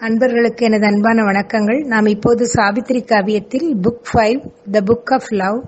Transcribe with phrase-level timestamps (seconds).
[0.00, 1.86] அன்பர்களுக்கு எனது அன்பான வணக்கங்கள்.
[1.86, 5.64] நாம் இப்போது சாவித்திரி காவியத்தில் book five the book of love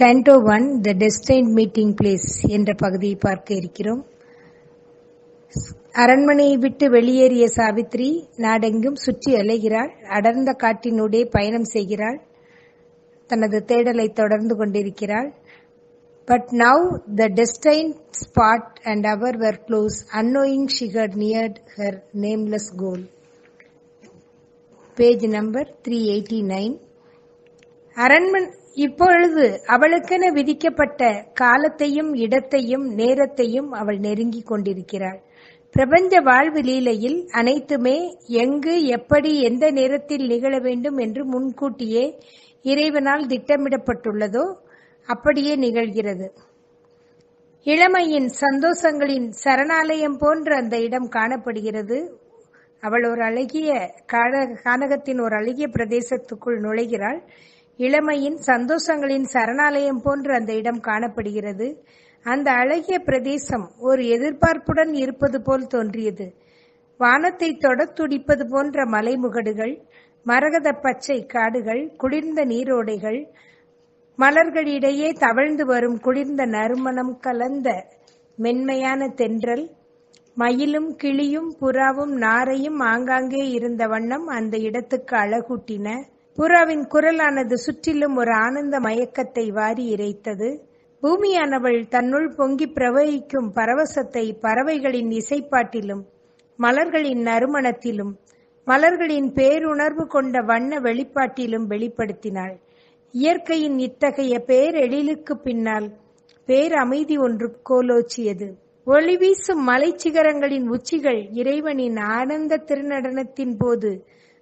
[0.00, 4.06] canto one the destined meeting place என்ற பகுதியை பார்க்க இருக்கிறோம்.
[5.92, 9.90] அரண்மனையை விட்டு வெளியேறிய சாவித்ரி நாடெங்கும் சுற்றி அலைகிறாள்.
[10.08, 12.20] அடர்ந்த காட்டினூடே பயணம் செய்கிறாள்.
[13.26, 15.32] தனது தேடலை தொடர்ந்து கொண்டிருக்கிறாள்.
[16.24, 20.92] But now the destined spot and hour were close unknowing she
[21.24, 23.04] near her nameless goal
[24.96, 26.74] page number three eighty nine
[27.96, 35.20] அரண்மன் இப்பொழுது அவளுக்கென விதிக்கப்பட்ட காலத்தையும் இடத்தையும் நேரத்தையும் அவள் நெருங்கிக் கொண்டிருக்கிறாள்.
[35.70, 42.04] பிரபஞ்ச வாழ்வு லீலையில் அனைத்துமே எங்கு எப்படி எந்த நேரத்தில் நிகழ வேண்டும் என்று முன்கூட்டியே
[42.62, 44.44] இறைவனால் திட்டமிடப்பட்டுள்ளதோ
[45.08, 46.28] அப்படியே நிகழ்கிறது.
[47.66, 51.98] இளமையின் சந்தோஷங்களின் சரணாலயம் போன்ற அந்த இடம் காணப்படுகிறது.
[52.82, 53.70] அவள் ஒரு அழகிய
[54.64, 57.20] கானகத்தின் ஒரு அழகிய பிரதேசத்துக்குள் நுழைகிறாள்.
[57.78, 61.68] இளமையின் சந்தோஷங்களின் சரணாலயம் போன்ற அந்த இடம் காணப்படுகிறது.
[62.26, 66.26] அந்த அழகிய பிரதேசம் ஒரு எதிர்பார்ப்புடன் இருப்பது போல் தோன்றியது.
[67.00, 69.74] வானத்தை தொட துடிப்பது போன்ற மலைமுகடுகள்
[70.26, 73.20] மரகத பச்சை காடுகள் குளிர்ந்த நீரோடைகள்
[74.18, 77.68] மலர்களிடையே தவழ்ந்து வரும் குளிர்ந்த நறுமணம் கலந்த
[78.38, 79.64] மென்மையான தென்றல்
[80.36, 85.88] மயிலும் கிளியும் புறாவும் நாரையும் ஆங்காங்கே இருந்த வண்ணம் அந்த இடத்துக்கு அழகூட்டின.
[86.38, 90.48] புறாவின் குரலானது சுற்றிலும் ஒரு ஆனந்த மயக்கத்தை வாரி இறைத்தது.
[91.02, 96.02] பூமியானவள் தன்னுள் பொங்கி பிரவகிக்கும் பரவசத்தை பறவைகளின் இசைப்பாட்டிலும்
[96.58, 98.12] மலர்களின் நறுமணத்திலும்
[98.66, 102.56] மலர்களின் பேருணர்வு கொண்ட வண்ண வெளிப்பாட்டிலும் வெளிப்படுத்தினாள்.
[103.14, 105.88] இயற்கையின் இத்தகைய பேரெழிலுக்கு பின்னால்
[106.48, 108.48] பேரமைதி ஒன்று கோலோச்சியது.
[108.86, 113.90] ஒளிவீசும் மலைச்சிகரங்களின் உச்சிகள் இறைவனின் ஆனந்த திருநடனத்தின் போது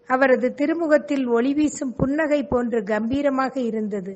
[0.07, 4.13] அவரது திருமுகத்தில் ஒளிவீசும் புன்னகை போன்று கம்பீரமாக இருந்தது.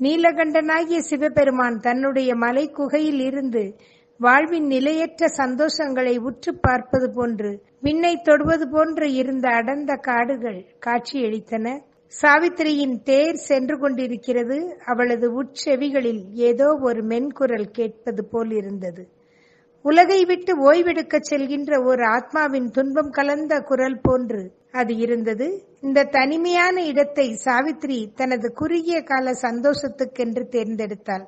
[0.00, 3.64] நீலகண்டனாகிய சிவபெருமான் தன்னுடைய மலை குகையில் இருந்து
[4.20, 11.66] வாழ்வின் நிலையற்ற சந்தோஷங்களை உற்று பார்ப்பது போன்று விண்ணை தொடுவது போன்று இருந்த அடர்ந்த காடுகள் காட்சியளித்தன.
[12.12, 14.58] சாவித்திரியின் தேர் சென்று கொண்டிருக்கிறது.
[14.84, 19.04] அவளது உட்செவிகளில் ஏதோ ஒரு மென்குரல் கேட்பது போல் இருந்தது.
[19.84, 25.46] உலகை விட்டு ஓய்வெடுக்கச் செல்கின்ற ஒரு ஆத்மாவின் துன்பம் கலந்த குரல் போன்று அது இருந்தது.
[25.80, 31.24] இந்த தனிமையான இடத்தை சாவித்ரி தனது குறுகிய கால சந்தோஷத்துக்கென்று தேர்ந்தெடுத்தாள்.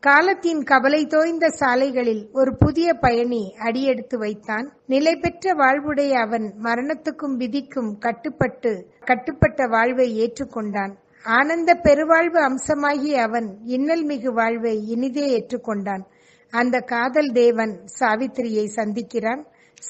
[0.00, 4.72] காலத்தின் கவலை தோய்ந்த சாலைகளில் ஒரு புதிய பயணி அடியெடுத்து வைத்தான்.
[4.86, 10.94] நிலை பெற்ற வாழ்வுடைய அவன் மரணத்துக்கும் விதிக்கும் கட்டுப்பட்டு கட்டுப்பட்ட வாழ்வை ஏற்றுக்கொண்டான்.
[11.24, 16.02] ஆனந்த பெருவாழ்வு அம்சமாகிய அவன் இன்னல் மிகு வாழ்வை இனிதே ஏற்றுக்கொண்டான்.
[16.52, 19.42] அந்த காதல் தேவன் சாவித்திரியை சந்திக்கிறான்.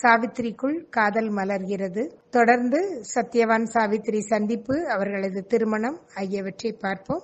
[0.03, 2.03] சாவித்திரிக்குள் காதல் மலர்கிறது.
[2.31, 7.23] தொடர்ந்து சத்யவான் சாவித்திரி சந்திப்பு அவர்களது திருமணம் ஆகியவற்றை பார்ப்போம்.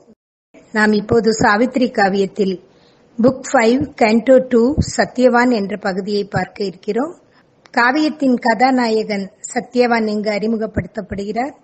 [0.73, 2.57] நாம் இப்போது சாவித்திரி காவியத்தில்
[3.19, 7.15] book five canto two Satyavan என்ற பகுதியை பார்க்க இருக்கிறோம்.
[7.77, 11.55] காவியத்தின் கதாநாயகன் சத்யவான் இங்கு அறிமுகப்படுத்தப்படுகிறார்.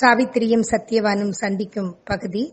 [0.00, 2.44] சாவித்திரியும் சத்யவானும் சந்திக்கும் பகுதி.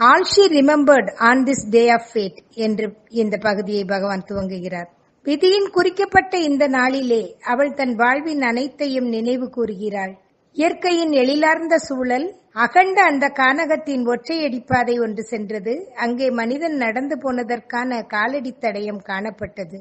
[0.00, 4.88] All she remembered on this day of fate என்று இந்த பகுதியை பகவான் துவங்குகிறார்.
[5.22, 10.14] விதியின் குறிக்கப்பட்ட இந்த நாளிலே அவள் தன் வாழ்வின் அனைத்தையும் நினைவு கூறுகிறாள்.
[10.52, 15.92] இயற்கையின் எழிலார்ந்த சூழல் அகண்ட அந்த கானகத்தின் ஒற்றையடிப்பாதை ஒன்று சென்றது.
[15.94, 19.80] அங்கே மனிதன் நடந்து போனதற்கான காலடி தடயம் காணப்பட்டது.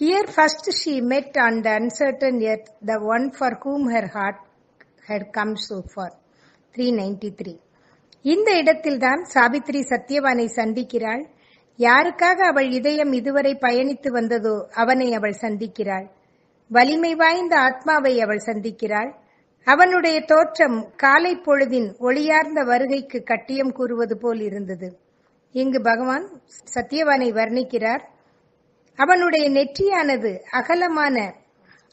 [0.00, 4.40] Here first she met on the uncertain earth the one for whom her heart
[5.06, 6.10] had come had come so far.
[6.74, 7.71] 393
[8.22, 11.26] இந்த இடத்தில்தான் சாவித்ரி சத்யவானை சந்திக்கிறாள்.
[11.78, 16.06] யாருக்காக அவள் இதயம் இதுவரை பயணித்து வந்ததோ அவனை அவள் சந்திக்கிறாள்.
[16.68, 19.14] வலிமை வாய்ந்த ஆத்மாவை அவள் சந்திக்கிறாள்.
[19.64, 24.98] அவனுடைய தோற்றம் காலை பொழுதின் ஒளியார்ந்த வருகைக்கு கட்டியம் கூறுவது போல் இருந்தது.
[25.52, 26.26] இங்கு பகவான்
[26.74, 28.00] சத்யவானை வர்ணிக்கிறார்.
[28.96, 31.34] அவனுடைய நெற்றியானது அகலமான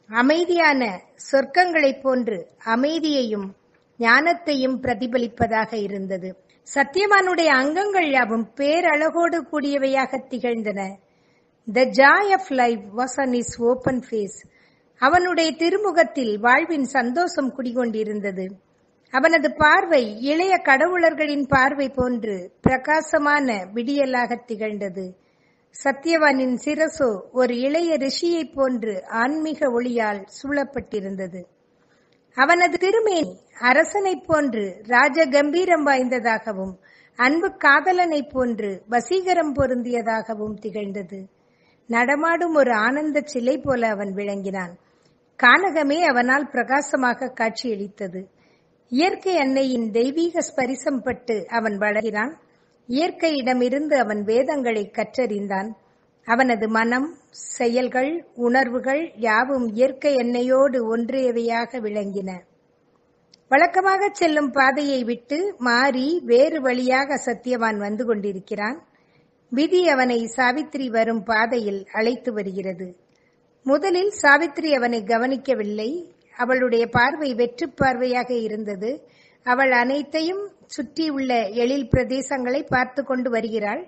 [0.10, 1.02] அமைதியான
[1.32, 3.56] சொர்க்கங்களைப் போன்று அமைதியையும்
[4.00, 6.30] ஞானத்தையும் பிரதிபலிப்பதாக இருந்தது.
[6.76, 10.80] சத்யவானுடைய அங்கங்கள் யாவும் பேரழகோடு கூடியவையாக திகழ்ந்தன.
[11.74, 14.40] The joy of life was on his open face
[15.02, 18.46] அவனுடைய திருமுகத்தில் வாழ்வின் சந்தோஷம் குடிகொண்டிருந்தது.
[19.14, 25.06] அவனது பார்வை இளைய கடவுளர்களின் பார்வை போன்று பிரகாசமான விடியலாக திகழ்ந்தது.
[25.84, 31.42] சத்யவானின் சிரசோ ஒரு இளைய ரிஷியைப் போன்று ஆன்மீக ஒளியால் சூழப்பட்டிருந்தது.
[32.36, 36.74] அவனது திருமேனி அரசனைப் போன்று ராஜ கம்பீரம் வாய்ந்ததாகவும்
[37.16, 41.26] அன்பு காதலனைப் போன்று வசீகரம் பொருந்தியதாகவும் திகழ்ந்தது.
[41.88, 44.78] நடமாடும் ஒரு ஆனந்த சிலை போல அவன் விளங்கினான்.
[45.44, 48.26] கானகமே அவனால் பிரகாசமாக காட்சியளித்தது.
[48.90, 52.38] இயற்கை அன்னையின் தெய்வீக ஸ்பரிசம் பட்டு அவன் வளர்கிறான்.
[52.88, 55.70] இயற்கையிடமிருந்து அவன் வேதங்களை கற்றறிந்தான்.
[56.34, 57.08] அவனது மனம்
[57.58, 58.12] செயல்கள்
[58.48, 62.30] உணர்வுகள் யாவும் இயற்கை எண்ணெயோடு ஒன்றியவையாக விளங்கின.
[63.52, 68.78] வழக்கமாக செல்லும் பாதையை விட்டு மாறி வேறு வழியாக சத்தியவான் வந்து கொண்டிருக்கிறான்.
[69.52, 72.88] விதி அவனை சாவித்திரி வரும் பாதையில் அழைத்து வருகிறது.
[73.66, 75.90] முதலில் சாவித்திரி அவனை கவனிக்கவில்லை.
[76.38, 78.92] அவளுடைய பார்வை வெற்று பார்வையாக இருந்தது.
[79.46, 81.34] அவள் அனைத்தையும் சுற்றியுள்ள
[81.64, 83.82] எழில் பிரதேசங்களை பார்த்து கொண்டு வருகிறாள்.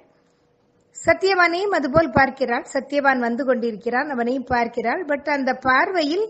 [0.96, 2.66] சத்தியவானையும் அதுபோல் பார்க்கிறாள்.
[2.74, 5.02] சத்தியவான் வந்து கொண்டிருக்கிறான் அவனையும் பார்க்கிறாள்.
[5.06, 6.26] பட் அந்த பார்வையில்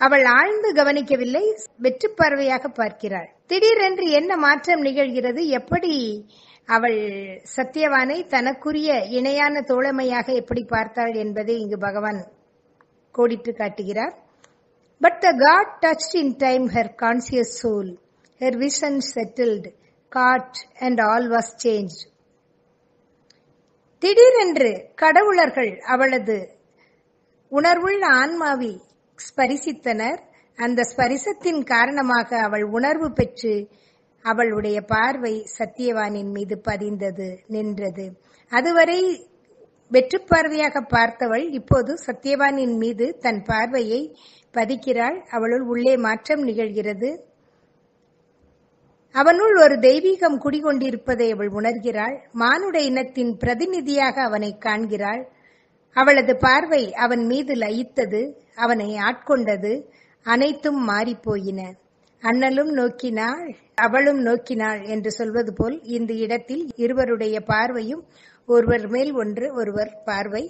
[0.00, 1.44] அவள் ஆழ்ந்து கவனிக்கவில்லை
[1.84, 3.28] வெற்று பார்வையாக பார்க்கிறாள்.
[3.46, 5.42] திடீரென்று என்ன மாற்றம் நிகழ்கிறது?
[5.60, 5.94] எப்படி
[6.68, 7.00] அவள்
[7.56, 12.20] சத்தியவானை தனக்குரிய இணையான தோழமையாக எப்படி பார்த்தாள் என்பதை இங்கு பகவான்
[13.14, 14.14] கோடிட்டு காட்டுகிறார்.
[15.00, 17.90] But the god touch in time her conscious soul
[18.40, 19.70] her vision settled
[20.12, 21.96] caught and all was change
[24.02, 26.36] திடீரென்று கடவுளர்கள் அவளது
[27.52, 28.72] உணர்வுள்ள ஆன்மாவை
[29.18, 30.18] ஸ்பரிசித்தனர்.
[30.58, 33.54] அந்த ஸ்பரிசத்தின் காரணமாக அவள் உணர்வு பெற்று
[34.24, 38.06] அவளுடைய பார்வை சத்தியவானின் மீது பதிந்தது நின்றது.
[38.52, 39.00] அதுவரை
[39.90, 44.00] வெற்று பார்வையாக பார்த்தவள் இப்போது சத்தியவானின் மீது தன் பார்வையை
[44.54, 45.18] பதிக்கிறாள்.
[45.30, 47.10] அவளுள் உள்ளே மாற்றம் நிகழ்கிறது.
[49.14, 52.16] அவனுள் ஒரு தெய்வீகம் குடிகொண்டிருப்பதை அவள் உணர்கிறாள்.
[52.32, 55.22] மானுட இனத்தின் பிரதிநிதியாக அவனை காண்கிறாள்.
[55.96, 58.20] அவளது பார்வை அவன் மீது லயித்தது
[58.54, 59.72] அவனை ஆட்கொண்டது
[60.26, 61.60] அனைத்தும் மாறிப்போயின.
[62.22, 68.02] அண்ணலும் நோக்கினாள் அவளும் நோக்கினாள் என்று சொல்வது போல் இந்த இடத்தில் இருவருடைய பார்வையும்
[68.48, 70.44] ஒருவர் மேல் ஒன்று ஒருவர் பார்வை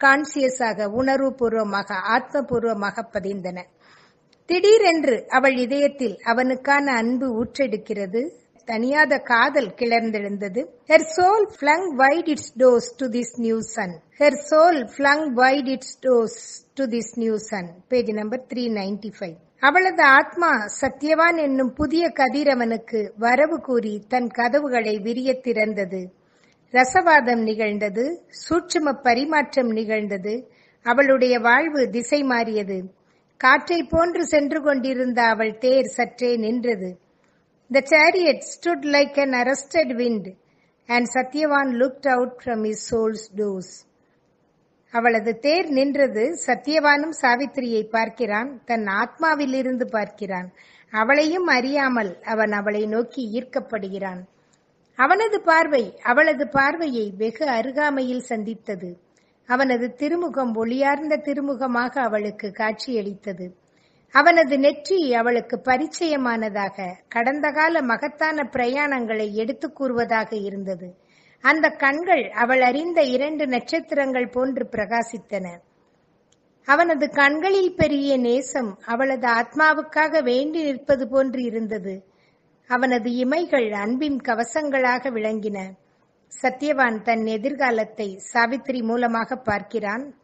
[0.00, 3.58] கான்சியஸாக உணர்வு பூர்வமாக ஆத்மபூர்வமாக பதிந்தன.
[4.48, 8.30] திடீரென்று அவள் இதயத்தில் அவனுக்கான அன்பு ஊற்றெடுக்கிறது.
[8.66, 10.60] தனியாத காதல் கிளர்ந்தெழுந்தது.
[10.88, 15.98] Her soul flung wide its doors to this new sun her soul flung wide its
[16.02, 16.38] doors
[16.74, 20.50] to this new sun page number three ninety five அவளது ஆத்மா
[20.80, 26.02] சத்யவான் என்னும் புதிய கதிரவனுக்கு வரவு கூறி தன் கதவுகளை விரிய திறந்தது.
[26.72, 28.04] ரசவாதம் நிகழ்ந்தது.
[28.28, 30.34] சூட்சும பரிமாற்றம் நிகழ்ந்தது.
[30.82, 32.78] அவளுடைய வாழ்வு திசை மாறியது.
[33.40, 36.90] காற்றை போன்று சென்று கொண்டிருந்த அவள் தேர் சற்றே நின்றது.
[37.70, 40.28] The chariot stood like an arrested wind
[40.88, 43.72] and Satyavan looked out from his soul's doors
[44.94, 50.48] அவளது தேர் நின்றது சத்யவானும் சாவித்திரியை பார்க்கிறான் தன் ஆத்மாவிலிருந்து பார்க்கிறான்.
[50.92, 54.20] அவளையும் அறியாமல் அவன் அவளை நோக்கி ஈர்க்கப்படுகிறான்.
[54.98, 58.90] அவனது பார்வை அவளது பார்வையை வெகு அருகாமையில் சந்தித்தது.
[59.46, 63.50] அவனது திருமுகம் ஒளியார்ந்த திருமுகமாக அவளுக்கு காட்சியளித்தது.
[64.12, 70.94] அவனது நெற்றி அவளுக்கு பரிச்சயமானதாக கடந்த கால மகத்தான பிரயாணங்களை எடுத்துக் கூறுவதாக இருந்தது.
[71.40, 75.58] அந்த கண்கள் அவள் அறிந்த இரண்டு நட்சத்திரங்கள் போன்று பிரகாசித்தன.
[76.64, 82.04] அவனது கண்களில் பெரிய நேசம் அவளது ஆத்மாவுக்காக வேண்டி நிற்பது போன்று இருந்தது.
[82.66, 85.64] அவனது இமைகள் அன்பின் கவசங்களாக விளங்கின.
[86.42, 90.14] சத்யவான் தன் எதிர்காலத்தை சாவித்திரி மூலமாக பார்க்கிறான்.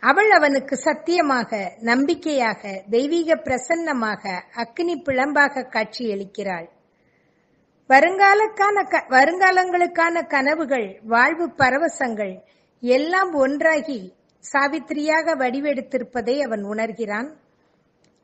[0.00, 6.68] அவள் அவனுக்கு சத்தியமாக நம்பிக்கையாக தெய்வீக பிரசன்னமாக அக்னி பிளம்பாக காட்சியளிக்கிறாள்.
[7.88, 8.76] வருங்காலக்கான
[9.08, 12.38] வருங்காலங்களுக்கான கனவுகள் வாழ்வு பரவசங்கள்
[12.80, 14.14] எல்லாம் ஒன்றாகி
[14.52, 17.30] சாவித்திரியாக வடிவெடுத்திருப்பதை அவன் உணர்கிறான்.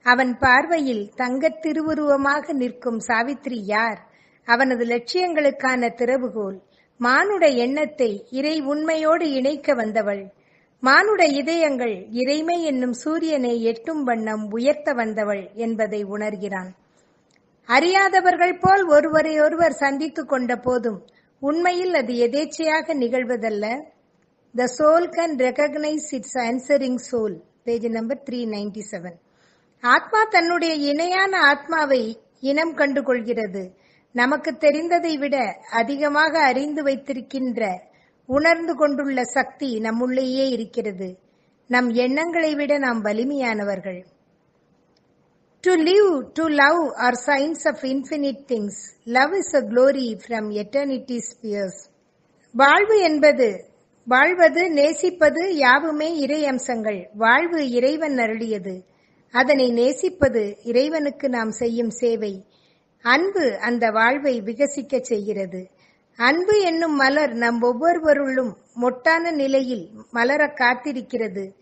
[0.03, 4.08] அவன் பார்வையில் தங்கத் திருவுருவமாக நிற்கும் சாவித்திரி யார்?
[4.49, 6.59] அவனது லட்சியங்களுக்கான திறவுகோல்.
[7.01, 10.23] மானுட எண்ணத்தை இறை உண்மையோடு இணைக்க வந்தவள்.
[10.83, 16.71] மானுட இதயங்கள் இறைமை என்னும் சூரியனை எட்டும் வண்ணம் உயர்த்த வந்தவள் என்பதை உணர்கிறான்.
[17.69, 21.01] அறியாதவர்கள் போல் ஒருவரையொருவர் சந்தித்துக் கொண்ட போதும்
[21.43, 23.67] உண்மையில் அது எதேச்சையாக நிகழ்வதல்ல.
[24.55, 29.19] The soul can recognise its answering soul page number three ninety seven
[29.83, 32.03] ஆத்மா தன்னுடைய இணையான ஆத்மாவை
[32.41, 33.63] இனம் கண்டு கொள்கிறது
[34.15, 35.37] நமக்கு தெரிந்ததை விட
[35.71, 37.87] அதிகமாக அறிந்து வைத்திருக்கின்ற
[38.27, 41.19] உணர்ந்து கொண்டுள்ள சக்தி நம்முள்ளேயே இருக்கிறது.
[41.67, 44.05] நம் எண்ணங்களை விட நாம் வலிமையானவர்கள்.
[45.61, 51.19] To live to love are signs of infinite things love is a glory from eternity's
[51.31, 51.81] spheres
[52.55, 53.65] வாழ்வு என்பது
[54.05, 58.85] வாழ்வது நேசிப்பது யாவுமே இறை அம்சங்கள் வாழ்வு இறைவன் அருளியது.
[59.31, 62.45] அதனை நேசிப்பது இறைவனுக்கு நாம் செய்யும் சேவை.
[63.03, 65.69] அன்பு அந்த வாழ்வை விகசிக்க செய்கிறது.
[66.17, 71.53] அன்பு என்னும் மலர் நம் ஒவ்வொருவருள்ளும் மொட்டான நிலையில் மலர காத்திருக்கிறது.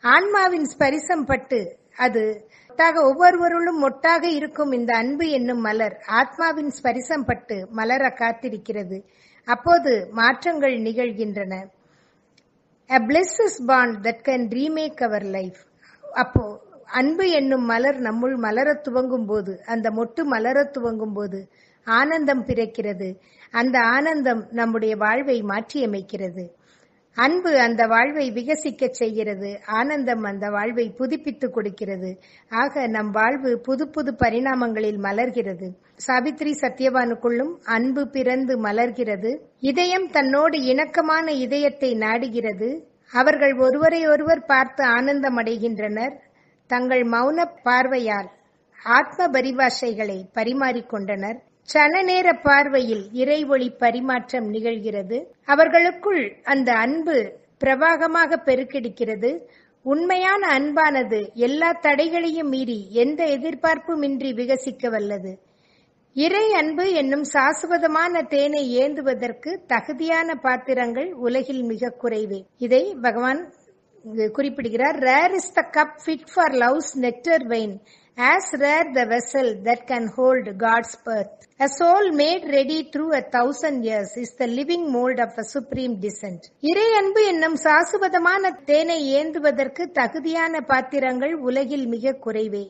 [0.00, 2.46] ஆன்மாவின் ஸ்பரிசம் பட்டு அது
[2.94, 9.02] ஒவ்வொருவருளும் மொட்டாக இருக்கும் இந்த அன்பு என்னும் மலர் ஆத்மாவின் ஸ்பரிசம் பட்டு மலர காத்திருக்கிறது.
[9.44, 11.66] அப்போது மாற்றங்கள் நிகழ்கின்றன.
[12.90, 15.66] A bliss bond that that remake our life life.
[16.14, 21.48] அப்போ அன்பு என்னும் மலர் நம்முள் மலரத் துவங்கும் போது அந்த மொட்டு மலரத் துவங்கும் போது
[21.84, 23.14] ஆனந்தம் பிறக்கிறது.
[23.50, 26.48] அந்த ஆனந்தம் நம்முடைய வாழ்வை மாற்றியமைக்கிறது.
[27.14, 29.60] அன்பு அந்த வாழ்வை விகசிக்கச் செய்கிறது.
[29.66, 32.18] ஆனந்தம் அந்த வாழ்வை புதுப்பித்துக் கொடுக்கிறது.
[32.48, 35.70] ஆக நம் வாழ்வு புது புது பரிணாமங்களில் மலர்கிறது.
[36.06, 39.38] சாவித்ரி சத்யவானுக்குள்ளும் அன்பு பிறந்து மலர்கிறது.
[39.58, 42.86] இதயம் தன்னோடு இணக்கமான இதயத்தை நாடுகிறது.
[43.12, 46.14] அவர்கள் ஒருவரை ஒருவர் பார்த்து ஆனந்தம் அடைகின்றனர்
[46.72, 48.28] தங்கள் மௌன பார்வையால்
[48.96, 51.38] ஆத்ம பரிபாஷைகளை பரிமாறிக்கொண்டனர்.
[51.68, 55.18] சனநேர பார்வையில் இறை ஒளி பரிமாற்றம் நிகழ்கிறது.
[55.44, 57.16] அவர்களுக்குள் அந்த அன்பு
[57.64, 59.30] பிரவாகமாக பெருக்கெடுக்கிறது.
[59.82, 65.32] உண்மையான அன்பானது எல்லா தடைகளையும் மீறி எந்த எதிர்பார்ப்புமின்றி விகசிக்க வல்லது.
[66.16, 72.40] இறை அன்பு என்னும் சாசுவதமான தேனை ஏந்துவதற்கு தகுதியான பாத்திரங்கள் உலகில் மிக குறைவே.
[72.58, 73.42] இதை பகவான்
[74.32, 77.74] குறிப்பிடுகிறார் rare is the cup fit for love's nectar wine
[78.18, 83.22] as rare the vessel that can hold God's birth a soul made ready through a
[83.32, 88.98] thousand years is the living mould of a supreme descent இறை அன்பு என்னும் சாசுவதமான தேனை
[89.20, 92.64] ஏந்துவதற்கு தகுதியான பாத்திரங்கள் உலகில் மிக குறைவே.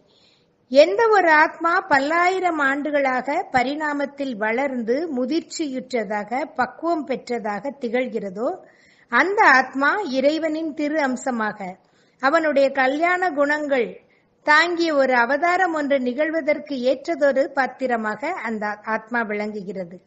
[0.70, 8.48] எந்த ஒரு ஆத்மா பல்லாயிரம் ஆண்டுகளாக பரிணாமத்தில் வளர்ந்து முதிர்ச்சியுற்றதாக பக்குவம் பெற்றதாக திகழ்கிறதோ
[9.08, 11.76] அந்த ஆத்மா இறைவனின் திரு அம்சமாக.
[12.20, 14.00] அவனுடைய கல்யாண குணங்கள்
[14.42, 20.00] தாங்கிய ஒரு அவதாரம் ஒன்று நிகழ்வதற்கு ஏற்றதொரு பாத்திரமாக அந்த ஆத்மா விளங்குகிறது.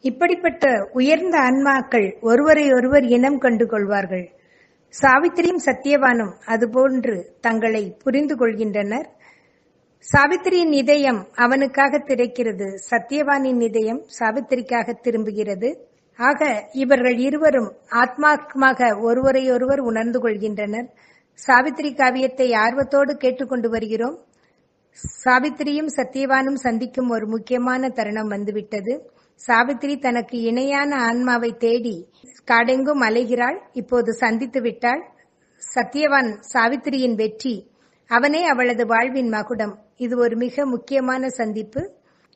[0.00, 4.26] இப்படிப்பட்ட உயர்ந்த ஆன்மாக்கள் ஒருவரை ஒருவர் இனம் கண்டு கொள்வார்கள்.
[4.94, 9.08] சாவித்திரியும் சத்தியவானும் அதுபோன்று தங்களை புரிந்து கொள்கின்றனர்.
[10.12, 15.96] சாவித்திரியின் இதயம் அவனுக்காக திரைக்கிறது சத்தியவானின் இதயம் சாவித்திரிக்காக திரும்புகிறது.
[16.18, 20.88] ஆக இவர்கள் இருவரும் ஆத்மாத்மாக ஒருவரையொருவர் உணர்ந்து கொள்கின்றனர்.
[21.34, 24.16] சாவித்திரி காவியத்தை ஆர்வத்தோடு கேட்டுக்கொண்டு வருகிறோம்.
[25.24, 28.94] சாவித்திரியும் சத்தியவானும் சந்திக்கும் ஒரு முக்கியமான தருணம் வந்துவிட்டது.
[29.40, 31.96] சாவித்திரி தனக்கு இணையான ஆன்மாவை தேடி
[32.50, 35.02] காடெங்கும் அலைகிறாள் இப்போது சந்தித்து விட்டாள்.
[35.62, 37.70] சத்தியவான் சாவித்திரியின் வெற்றி
[38.10, 39.74] அவனே அவளது வாழ்வின் மகுடம்.
[39.96, 41.80] இது ஒரு மிக முக்கியமான சந்திப்பு.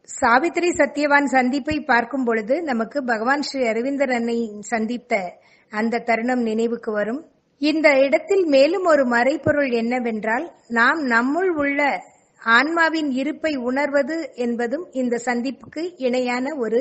[0.08, 5.12] சாவித்திரி சத்யவான் சந்திப்பை பார்க்கும் பொழுது நமக்கு பகவான் ஸ்ரீ அரவிந்தர் அன்னை சந்தித்த
[5.72, 7.20] அந்த தருணம் நினைவுக்கு வரும்.
[7.60, 11.80] இந்த இடத்தில் மேலும் ஒரு மறைப்பொருள் என்னவென்றால் நாம் நம்முள் உள்ள
[12.42, 16.80] ஆன்மாவின் இருப்பை உணர்வது என்பதும் இந்த சந்திப்புக்கு இணையான ஒரு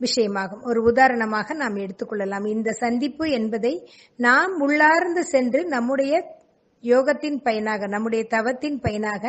[0.00, 0.62] விஷயமாகும்.
[0.62, 3.74] ஒரு உதாரணமாக நாம் எடுத்துக்கொள்ளலாம் இந்த சந்திப்பு என்பதை
[4.16, 6.14] நாம் உள்ளார்ந்து சென்று நம்முடைய
[6.84, 9.22] யோகத்தின் பயனாக நம்முடைய தவத்தின் பயனாக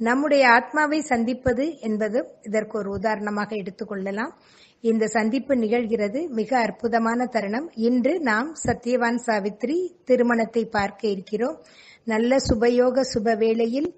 [0.00, 4.32] நம்முடைய ஆத்மாவை சந்திப்பது என்பது இதற்கு ஒரு உதாரணமாக எடுத்துக்கொள்ளலாம்
[4.80, 6.28] இந்த சந்திப்பு நிகழ்கிறது.
[6.28, 7.72] மிக அற்புதமான தருணம்.
[7.74, 11.56] இன்று நாம் சத்யவான் சாவித்ரி திருமணத்தை பார்க்க இருக்கிறோம்.
[12.04, 13.90] நல்ல சுபயோக சுப வேளையில்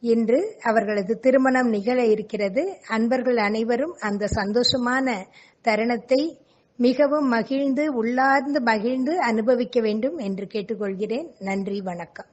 [0.00, 2.76] இன்று அவர்களது திருமணம் நிகழ இருக்கிறது.
[2.88, 5.14] அன்பர்கள் அனைவரும் அந்த சந்தோஷமான
[5.62, 6.38] தருணத்தை
[6.76, 11.28] மிகவும் மகிழ்ந்து உள்ளார்ந்து மகிழ்ந்து அனுபவிக்க வேண்டும் என்று கேட்டுக்கொள்கிறேன்.
[11.38, 12.26] நன்றி வணக்கம்.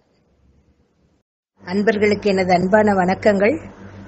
[1.66, 3.62] அன்பர்களுக்கு எனது அன்பான வணக்கங்கள்.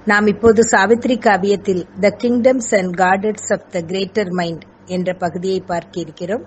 [0.06, 6.00] நாம் இப்போது சாவித்ரி காவியத்தில் the kingdoms and gardens of the greater mind என்ற பகுதியை பார்க்க
[6.00, 6.44] இருக்கிறோம்.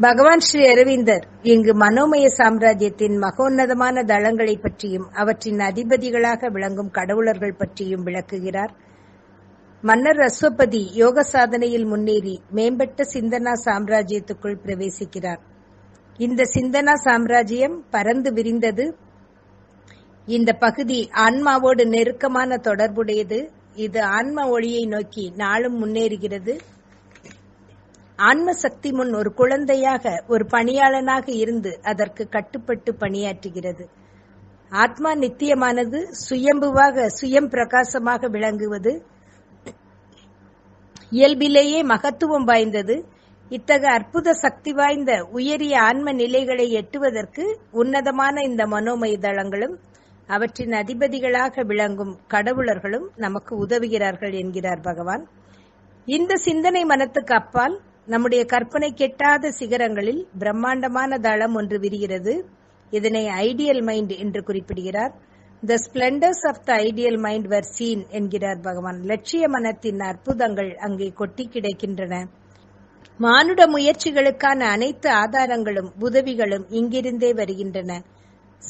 [0.00, 8.74] பகவான் ஸ்ரீ அரவிந்தர் இங்கு மனோமய சாம்ராஜ்யத்தின் மகோன்னதமான தளங்களை பற்றியும் அவற்றின் அதிபதிகளாக விளங்கும் கடவுளர்கள் பற்றியும் விளக்குகிறார்.
[9.82, 15.38] மன்னர் அஸ்வபதி யோக சாதனையில் முன்னேறி மேம்பட்ட சிந்தனா சாம்ராஜ்யத்துக்குள் பிரவேசிக்கிறார்.
[16.16, 18.96] இந்த சிந்தனா சாம்ராஜ்யம் பறந்து விரிந்தது
[20.26, 23.38] இந்த பகுதி ஆன்மாவோடு நெருக்கமான தொடர்புடையது.
[23.74, 26.60] இது ஆன்ம ஒளியை நோக்கி நாளும் முன்னேறுகிறது.
[28.16, 33.84] ஆன்ம சக்தி முன் ஒரு குழந்தையாக ஒரு பணியாளனாக இருந்து அதற்கு கட்டுப்பட்டு பணியாற்றுகிறது.
[34.70, 39.04] ஆத்மா நித்தியமானது சுயம்புவாக சுயம் பிரகாசமாக விளங்குவது.
[41.10, 43.04] இயல்பிலேயே மகத்துவம் வாய்ந்தது.
[43.50, 49.76] இத்தகைய அற்புத சக்தி வாய்ந்த உயரிய ஆன்ம நிலைகளை எட்டுவதற்கு உன்னதமான இந்த மனோமய தளங்களும்
[50.26, 55.28] அவற்றின் அதிபதிகளாக விளங்கும் கடவுளர்களும் நமக்கு உதவுகிறார்கள் என்கிறார் பகவான்.
[56.06, 62.44] இந்த சிந்தனை மனத்துக்கு அப்பால் நம்முடைய கற்பனை கெட்டாத சிகரங்களில் பிரம்மாண்டமான தளம் ஒன்று விரிகிறது.
[62.90, 65.12] இதனை ஐடியல் மைண்ட் என்று குறிப்பிடுகிறார்.
[65.66, 69.02] The splendours of the ideal mind were seen என்கிறார் பகவான்.
[69.02, 72.24] லட்சிய மனத்தின் அற்புதங்கள் அங்கே கொட்டி கிடைக்கின்றன.
[73.18, 78.02] மானுட முயற்சிகளுக்கான அனைத்து ஆதாரங்களும் உதவிகளும் இங்கிருந்தே வருகின்றன.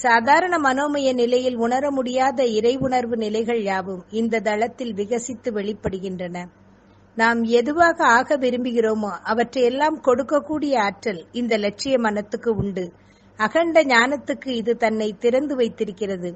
[0.03, 6.47] சாதாரண மனோமய நிலையில் உணர முடியாத இறை உணர்வு நிலைகள் யாவும் இந்த தளத்தில் விகசித்து வெளிப்படுகின்றன.
[7.17, 12.93] நாம் எதுவாக ஆக விரும்புகிறோமோ அவற்றையெல்லாம் கொடுக்கக்கூடிய ஆற்றல் இந்த லட்சிய மனத்துக்கு உண்டு.
[13.39, 16.33] அகண்ட ஞானத்துக்கு இது தன்னை திறந்து வைத்திருக்கிறது.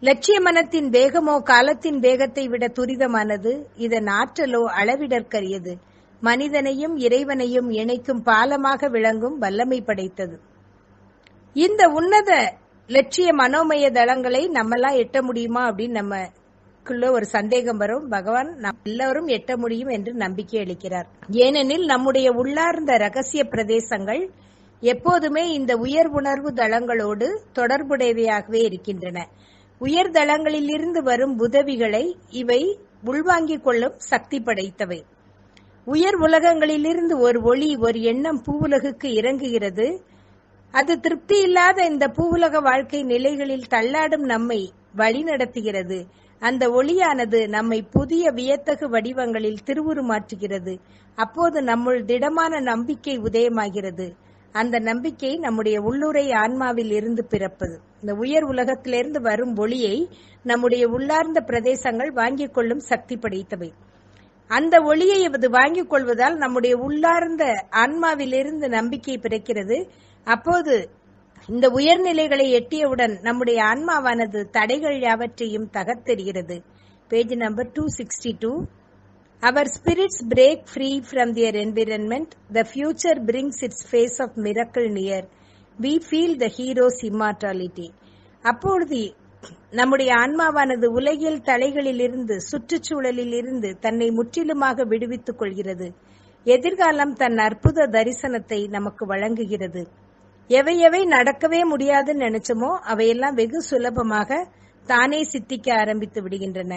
[0.00, 5.74] லட்சிய மனத்தின் வேகமோ காலத்தின் வேகத்தை விட துரிதமானது இதன் ஆற்றலோ அளவிடற்கரியது.
[6.22, 10.36] மனிதனையும் இறைவனையும் இணைக்கும் பாலமாக விளங்கும் வல்லமை படைத்தது.
[11.54, 12.54] இந்த உன்னத
[12.86, 18.08] லட்சிய மனோமய தளங்களை நம்மெல்லாம் எட்ட முடியுமா அப்படின்னு நமக்குள்ள ஒரு சந்தேகம் வரும்.
[18.08, 21.04] பகவான் நம் எல்லோரும் எட்ட முடியும் என்று நம்பிக்கை அளிக்கிறார்.
[21.30, 24.28] ஏனெனில் நம்முடைய உள்ளார்ந்த ரகசிய பிரதேசங்கள்
[24.80, 29.28] எப்போதுமே இந்த உயர் உணர்வு தளங்களோடு தொடர்புடையவையாகவே இருக்கின்றன.
[29.78, 35.02] உயர் தளங்களிலிருந்து வரும் உதவிகளை இவை உள்வாங்கிக் கொள்ளும் சக்தி படைத்தவை.
[35.84, 40.02] உயர் உலகங்களிலிருந்து ஒரு ஒளி ஒரு எண்ணம் பூவுலகுக்கு இறங்குகிறது.
[40.72, 46.06] அது திருப்தி இல்லாத இந்த பூவுலக வாழ்க்கை நிலைகளில் தள்ளாடும் நம்மை வழிநடத்துகிறது.
[46.38, 50.78] அந்த ஒளியானது நம்மை புதிய வியத்தகு வடிவங்களில் திருவுருமாற்றுகிறது
[51.14, 54.14] அப்போது நம்முள் திடமான நம்பிக்கை உதயமாகிறது.
[54.52, 57.80] அந்த நம்பிக்கை நம்முடைய உள்ளுரை ஆன்மாவில் இருந்து பிறப்பது.
[58.00, 60.08] இந்த உயர் உலகத்திலிருந்து வரும் ஒளியை
[60.42, 63.70] நம்முடைய உள்ளார்ந்த பிரதேசங்கள் வாங்கிக் கொள்ளும் சக்தி படைத்தவை.
[64.48, 69.88] அந்த ஒளியை அது வாங்கிக் கொள்வதால் நம்முடைய உள்ளார்ந்த ஆன்மாவிலிருந்து நம்பிக்கை பிறக்கிறது.
[70.26, 70.74] அப்போது
[71.48, 76.56] இந்த உயர்நிலைகளை எட்டியவுடன் நம்முடைய ஆன்மாவானது தடைகள் யாவற்றையும் தகர்த்தெறிகிறது.
[77.08, 78.52] Page number two sixty two
[79.42, 85.26] our spirits break free from their environment the future brings its face of miracle near
[85.78, 87.88] we feel the hero's immortality
[88.44, 89.00] அப்பொழுது
[89.70, 95.88] நம்முடைய ஆன்மாவானது உலகில் தலைகளிலிருந்து சுற்றுச்சூழலில் இருந்து தன்னை முற்றிலுமாக விடுவித்துக் கொள்கிறது.
[96.46, 99.82] எதிர்காலம் தன் அற்புத தரிசனத்தை நமக்கு வழங்குகிறது.
[100.50, 104.38] எவை எவை நடக்கவே முடியாதுன்னு நினைச்சோமோ அவையெல்லாம் வெகு சுலபமாக
[104.86, 106.72] தானே சித்திக்க ஆரம்பித்து விடுகின்றன.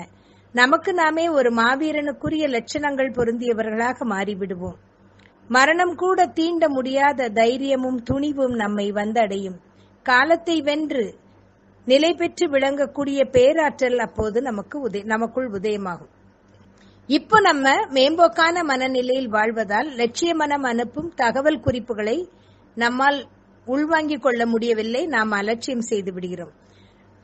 [0.56, 4.78] நமக்கு நாமே ஒரு மாவீரனுக்குரிய லட்சணங்கள் பொருந்தியவர்களாக மாறிவிடுவோம்.
[5.50, 9.58] மரணம் கூட தீண்ட முடியாத தைரியமும் துணிவும் நம்மை வந்தடையும்.
[10.06, 11.06] காலத்தை வென்று
[11.88, 16.12] நிலை பெற்று விளங்கக்கூடிய பேராற்றல் அப்போது நமக்கு உதய நமக்குள் உதயமாகும்.
[17.10, 22.18] இப்போ நம்ம மேம்போக்கான மனநிலையில் வாழ்வதால் லட்சிய மனம் அனுப்பும் தகவல் குறிப்புகளை
[22.78, 23.20] நம்மால்
[23.66, 26.54] உள்வாங்கிக் கொள்ள முடியவில்லை நாம் அலட்சியம் செய்து விடுகிறோம்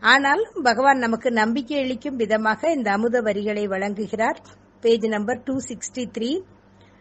[0.01, 4.37] ஆனால் பகவான் நமக்கு நம்பிக்கை அளிக்கும் விதமாக இந்த அமுத வரிகளை வழங்குகிறார்.
[4.81, 6.41] Page number two sixty three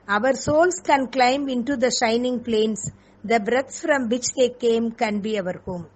[0.05, 2.85] our souls can climb in to the shining planes
[3.27, 5.87] the breath from which they came can be our home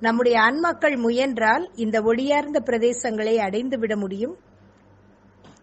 [0.00, 4.36] நம்முடைய ஆன்மாக்கள் முயன்றால் இந்த ஒளியார்ந்த பிரதேசங்களை அடைந்து விட முடியும்.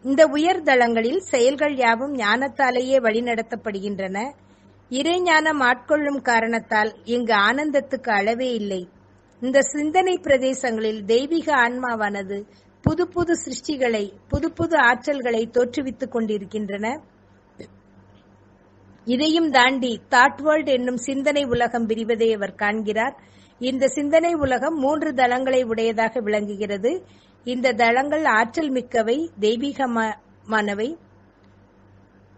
[0.02, 4.18] இந்த உயர்தளங்களில் செயல்கள் யாவும் ஞானத்தாலேயே வழிநடத்தப்படுகின்றன.
[4.90, 8.90] இறைஞானம் ஆட்கொள்ளும் காரணத்தால் இங்கு ஆனந்தத்துக்கு அளவே இல்லை.
[9.42, 12.38] இந்த சிந்தனை பிரதேசங்களில் தெய்வீக ஆன்மாவானது
[12.82, 17.02] புது புது சிருஷ்டிகளை புது புது ஆற்றல்களை தோற்றுவித்துக் கொண்டிருக்கின்றன.
[19.06, 23.16] இதையும் தாண்டி தாட் வேர்ல்ட் என்னும் சிந்தனை உலகம் விரிவதை அவர் காண்கிறார்.
[23.60, 27.06] இந்த சிந்தனை உலகம் மூன்று தளங்களை உடையதாக விளங்குகிறது.
[27.44, 30.90] இந்த தளங்கள் ஆற்றல் மிக்கவை தெய்வீகமானவை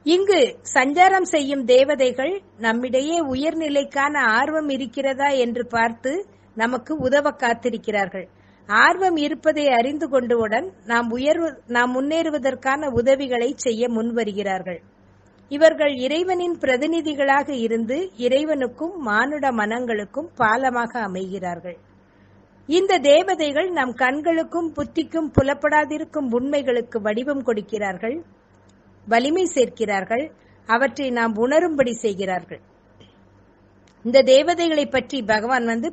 [0.05, 6.11] இங்கு சஞ்சாரம் செய்யும் தேவதைகள் நம்மிடையே உயர்நிலைக்கான ஆர்வம் இருக்கிறதா என்று பார்த்து
[6.55, 8.25] நமக்கு உதவ காத்திருக்கிறார்கள்.
[8.69, 14.81] ஆர்வம் இருப்பதை அறிந்து கொண்டவுடன் நாம் உயர்வு நாம் முன்னேறுவதற்கான உதவிகளை செய்ய முன்வருகிறார்கள்.
[15.49, 21.77] இவர்கள் இறைவனின் பிரதிநிதிகளாக இருந்து இறைவனுக்கும் மானுட மனங்களுக்கும் பாலமாக அமைகிறார்கள்.
[22.69, 28.23] இந்த தேவதைகள் நம் கண்களுக்கும் புத்திக்கும் புலப்படாதிருக்கும் உண்மைகளுக்கு வடிவம் கொடுக்கிறார்கள்.
[29.07, 30.25] வலிமை சேர்க்கிறார்கள்
[30.69, 32.61] அவற்றை நாம் உணரும்படி செய்கிறார்கள்.
[34.05, 35.89] இந்த தேவதைகளை பற்றி பகவான் வந்து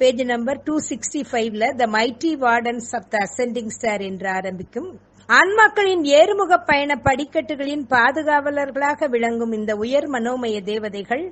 [0.00, 4.88] பேஜ் நம்பர் டூ சிக்ஸ்டி ஃபைவ்ல the mighty wardens of the ascending star என்று ஆரம்பிக்கும்.
[5.28, 11.24] ஆன்மாக்களின் ஏறுமுக பயண படிக்கட்டுகளின் பாதுகாவலர்களாக விளங்கும் இந்த உயர் மனோமய தேவதைகள்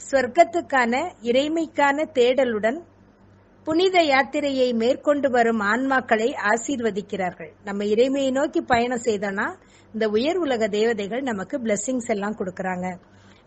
[0.00, 2.78] சொர்க்கத்துக்கான இறைமைக்கான தேடலுடன்
[3.66, 7.50] புனித யாத்திரையை மேற்கொண்டு வரும் ஆன்மாக்களை ஆசீர்வதிக்கிறார்கள்.
[7.64, 9.48] நம்ம இறைமையை நோக்கி பயணம் செய்தோம்னா
[9.98, 12.86] இந்த உயர் உலக தேவதைகள் நமக்கு பிளெஸிங்ஸ் எல்லாம் கொடுக்கறாங்க.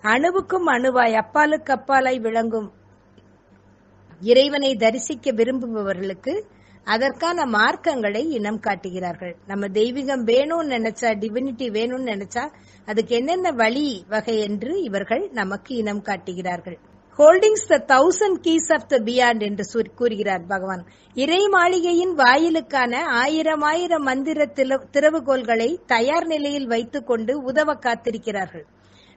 [0.04, 2.68] அணுவுக்கும் அணுவாய் அப்பாலுக்கு அப்பாலாய் விளங்கும்
[4.22, 6.34] இறைவனை தரிசிக்க விரும்புபவர்களுக்கு
[6.84, 9.34] அதற்கான மார்க்கங்களை இனம் காட்டுகிறார்கள்.
[9.48, 12.46] நம்ம தெய்வீகம் வேணும்னு நினைச்சா டிவினிட்டி வேணும்னு நினைச்சா
[12.86, 16.80] அதுக்கு என்னென்ன வழி வகை என்று இவர்கள் நமக்கு இனம் காட்டுகிறார்கள்.
[17.22, 19.64] Holdings the thousand keys of the beyond என்று
[20.00, 20.84] கூறுகிறார் பகவான்.
[21.14, 24.46] இறை மாளிகையின் வாயிலுக்கான ஆயிரம் ஆயிரம் மந்திர
[24.96, 28.64] திறவுகோள்களை தயார் நிலையில் வைத்துக் கொண்டு உதவ காத்திருக்கிறார்கள்.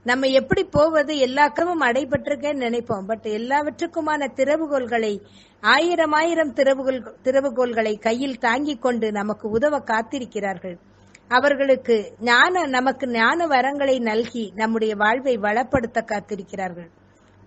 [0.06, 3.06] நம்ம எப்படி போவது எல்லாக்கமும் அடைபட்டிருக்கேன்னு நினைப்போம்.
[3.06, 5.12] பட் எல்லாவற்றுக்குமான திறவுகோள்களை
[5.60, 10.76] ஆயிரம் ஆயிரம் திறவுகோள் திறவுகோள்களை கையில் தாங்கிக் கொண்டு நமக்கு உதவ காத்திருக்கிறார்கள்.
[11.28, 16.90] அவர்களுக்கு ஞான நமக்கு ஞான வரங்களை நல்கி நம்முடைய வாழ்வை வளப்படுத்த காத்திருக்கிறார்கள்.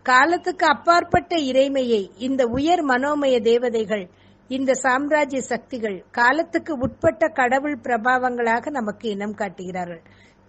[0.10, 4.06] காலத்துக்கு அப்பாற்பட்ட இறைமையை இந்த உயர் மனோமய தேவதைகள்
[4.50, 10.04] இந்த சாம்ராஜ்ய சக்திகள் காலத்துக்கு உட்பட்ட கடவுள் பிரபாவங்களாக நமக்கு இனம் காட்டுகிறார்கள்.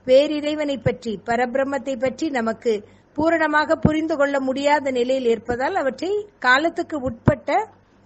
[0.07, 2.73] பேரிறைவனை பற்றி பரபிரம்மத்தை பற்றி நமக்கு
[3.16, 6.11] பூரணமாக புரிந்து கொள்ள முடியாத நிலையில் இருப்பதால் அவற்றை
[6.47, 7.57] காலத்துக்கு உட்பட்ட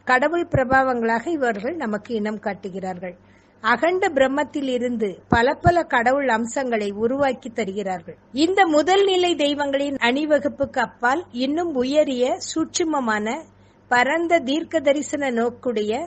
[0.07, 3.17] கடவுள் பிரபாவங்களாக இவர்கள் நமக்கு இனம் காட்டுகிறார்கள்.
[3.70, 8.16] அகண்ட பிரம்மத்தில் இருந்து பல பல கடவுள் அம்சங்களை உருவாக்கி தருகிறார்கள்.
[8.33, 13.44] இந்த முதல் நிலை தெய்வங்களின் அணிவகுப்புக்கு அப்பால் இன்னும் உயரிய சூட்சுமமான
[13.88, 16.07] பரந்த தீர்க்க தரிசன நோக்குடைய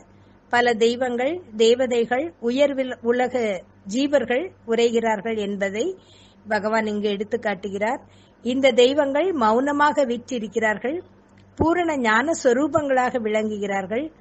[0.50, 5.98] பல தெய்வங்கள் தேவதைகள் உயர்வில் உலக ஜீவர்கள் உரைகிறார்கள் என்பதை
[6.48, 8.02] பகவான் இங்கு எடுத்து காட்டுகிறார்.
[8.44, 10.98] இந்த தெய்வங்கள் மௌனமாக விற்றிருக்கிறார்கள்.
[11.56, 14.12] பூரண ஞான சொரூபங்களாக விளங்குகிறார்கள்.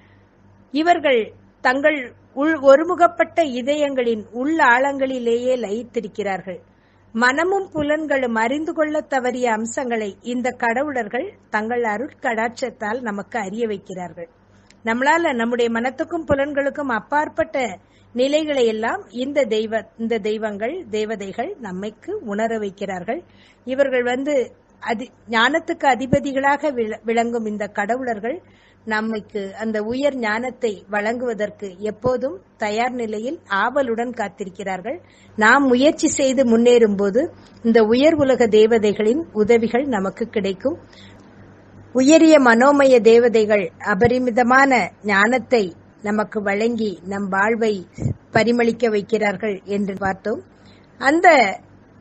[0.71, 1.35] இவர்கள்
[1.67, 1.99] தங்கள்
[2.35, 6.61] உள் ஒருமுகப்பட்ட இதயங்களின் உள் ஆழங்களிலேயே லயித்திருக்கிறார்கள்.
[7.15, 14.29] மனமும் புலன்களும் அறிந்து கொள்ள தவறிய அம்சங்களை இந்த கடவுளர்கள் தங்கள் அருட்கடாட்சத்தால் நமக்கு அறிய வைக்கிறார்கள்.
[14.85, 17.63] நம்மளால நம்முடைய மனத்துக்கும் புலன்களுக்கும் அப்பாற்பட்ட
[18.15, 23.21] நிலைகளை எல்லாம் இந்த தெய்வ இந்த தெய்வங்கள் தேவதைகள் நம்மைக்கு உணர வைக்கிறார்கள்.
[23.67, 24.35] இவர்கள் வந்து
[24.83, 26.71] அதி ஞானத்துக்கு அதிபதிகளாக
[27.05, 28.37] விளங்கும் இந்த கடவுளர்கள்
[28.87, 34.99] நம்மைக்கு அந்த உயர் ஞானத்தை வழங்குவதற்கு எப்போதும் தயார் நிலையில் ஆவலுடன் காத்திருக்கிறார்கள்.
[35.37, 37.21] நாம் முயற்சி செய்து முன்னேறும் போது
[37.63, 40.77] இந்த உயர் உலக தேவதைகளின் உதவிகள் நமக்கு கிடைக்கும்.
[41.93, 45.65] உயரிய மனோமய தேவதைகள் அபரிமிதமான ஞானத்தை
[46.03, 47.75] நமக்கு வழங்கி நம் வாழ்வை
[48.33, 50.41] பரிமளிக்க வைக்கிறார்கள் என்று பார்த்தோம்.
[51.01, 51.29] அந்த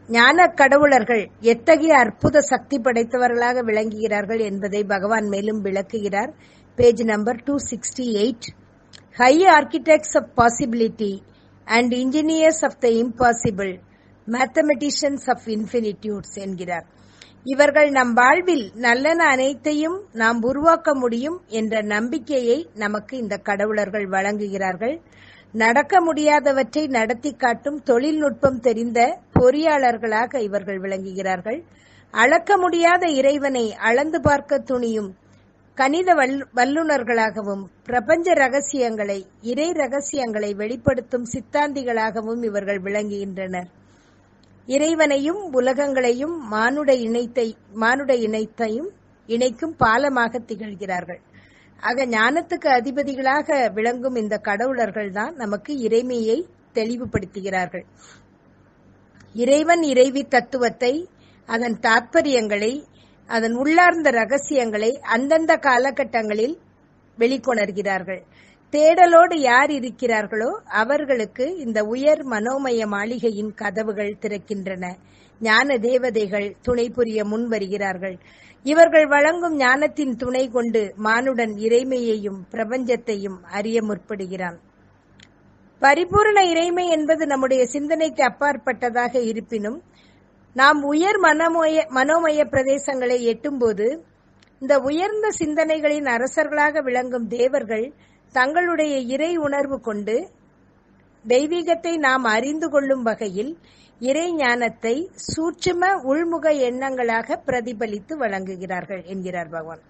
[0.10, 6.32] ஞான கடவுளர்கள் எத்தகைய அற்புத சக்தி படைத்தவர்களாக விளங்குகிறார்கள் என்பதை பகவான் மேலும் விளக்குகிறார்.
[6.76, 8.46] Page number two sixty eight
[9.14, 11.20] high architects of possibility
[11.66, 13.74] and engineers of the impossible
[14.28, 16.86] mathematicians of infinitudes என்கிறார்.
[17.44, 25.02] இவர்கள் நம் வாழ்வில் நல்லன அனைத்தையும் நாம் உருவாக்க முடியும் என்ற நம்பிக்கையை நமக்கு இந்த கடவுளர்கள் வழங்குகிறார்கள்.
[25.52, 31.64] நடக்க முடியாதவற்றை நடத்தி காட்டும் தொழில்நுட்பம் தெரிந்த பொறியாளர்களாக இவர்கள் விளங்குகிறார்கள்.
[32.12, 35.12] அளக்க முடியாத இறைவனை அளந்து பார்க்க துணியும்
[35.78, 36.10] கணித
[36.58, 43.70] வல்லுநர்களாகவும் பிரபஞ்ச ரகசியங்களை இறை ரகசியங்களை வெளிப்படுத்தும் சித்தாந்திகளாகவும் இவர்கள் விளங்குகின்றனர்.
[44.68, 47.48] இறைவனையும் உலகங்களையும் மானுட இணைத்தை
[47.84, 48.90] மானுட இணைத்தையும்
[49.30, 51.22] இணைக்கும் பாலமாக திகழ்கிறார்கள்.
[51.80, 56.38] ஆக ஞானத்துக்கு அதிபதிகளாக விளங்கும் இந்த கடவுளர்கள் தான் நமக்கு இறைமையை
[56.76, 57.86] தெளிவுபடுத்துகிறார்கள்.
[59.36, 60.94] இறைவன் இறைவி தத்துவத்தை
[61.50, 62.74] அதன் தாற்பயங்களை
[63.36, 66.56] அதன் உள்ளார்ந்த ரகசியங்களை அந்தந்த காலகட்டங்களில்
[67.18, 68.22] வெளிக்கொணர்கிறார்கள்.
[68.74, 74.86] தேடலோடு யார் இருக்கிறார்களோ அவர்களுக்கு இந்த உயர் மனோமய மாளிகையின் கதவுகள் திறக்கின்றன.
[75.42, 78.16] ஞான தேவதைகள் துணை புரிய முன் வருகிறார்கள்.
[78.66, 84.58] இவர்கள் வழங்கும் ஞானத்தின் துணை கொண்டு மானுடன் இறைமையையும் பிரபஞ்சத்தையும் அறிய முற்படுகிறான்.
[85.82, 89.80] பரிபூர்ண இறைமை என்பது நம்முடைய சிந்தனைக்கு அப்பாற்பட்டதாக இருப்பினும்
[90.56, 93.86] நாம் உயர் மனமய மனோமய பிரதேசங்களை எட்டும்போது
[94.62, 97.86] இந்த உயர்ந்த சிந்தனைகளின் அரசர்களாக விளங்கும் தேவர்கள்
[98.36, 100.16] தங்களுடைய இறை உணர்வு கொண்டு
[101.26, 103.52] தெய்வீகத்தை நாம் அறிந்து கொள்ளும் வகையில்
[104.02, 104.94] இறை ஞானத்தை
[105.28, 109.84] சூட்சும உள்முக எண்ணங்களாக பிரதிபலித்து வழங்குகிறார்கள் என்கிறார் பகவான்.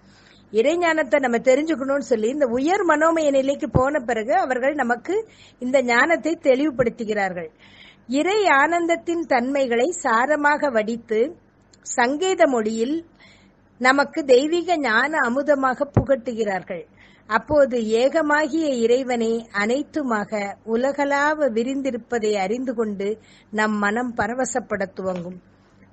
[0.52, 5.14] இறை ஞானத்தை நம்ம தெரிஞ்சுக்கணும்னு சொல்லி இந்த உயர் மனோமய நிலைக்கு போன பிறகு அவர்கள் நமக்கு
[5.62, 7.50] இந்த ஞானத்தை தெளிவுபடுத்துகிறார்கள்.
[8.08, 11.20] இறை ஆனந்தத்தின் தன்மைகளை சாரமாக வடித்து
[11.86, 12.96] சங்கேத மொழியில்
[13.80, 16.84] நமக்கு தெய்வீக ஞான அமுதமாக புகட்டுகிறார்கள்.
[17.28, 23.08] அப்போது ஏகமாகிய இறைவனே அனைத்துமாக உலகளாவ விரிந்திருப்பதை அறிந்து கொண்டு
[23.50, 25.38] நம் மனம் பரவசப்பட துவங்கும்.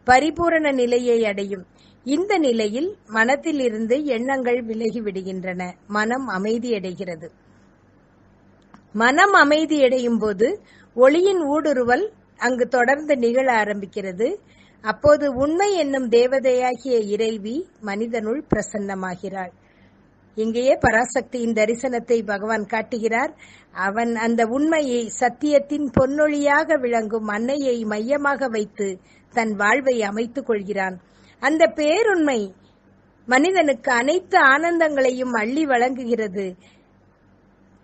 [0.08, 1.64] பரிபூரண நிலையை அடையும்.
[2.06, 7.30] இந்த நிலையில் மனத்தில் இருந்து எண்ணங்கள் விலகி விடுகின்றன மனம் அமைதியடைகிறது
[8.96, 10.48] மனம் அமைதியடையும் போது
[10.94, 12.06] ஒளியின் ஊடுருவல்
[12.38, 14.36] அங்கு தொடர்ந்து நிகழ ஆரம்பிக்கிறது.
[14.82, 19.52] அப்போது உண்மை என்னும் தேவதையாகிய இறைவி மனிதனுள் பிரசன்னமாகிறாள்.
[20.36, 23.34] இங்கேயே பராசக்தியின் தரிசனத்தை பகவான் காட்டுகிறார்.
[23.72, 29.00] அவன் அந்த உண்மையை சத்தியத்தின் பொன்னொழியாக விளங்கும் அன்னையை மையமாக வைத்து
[29.34, 31.00] தன் வாழ்வை அமைத்துக் கொள்கிறான்.
[31.40, 32.40] அந்த பேருண்மை
[33.26, 36.56] மனிதனுக்கு அனைத்து ஆனந்தங்களையும் அள்ளி வழங்குகிறது.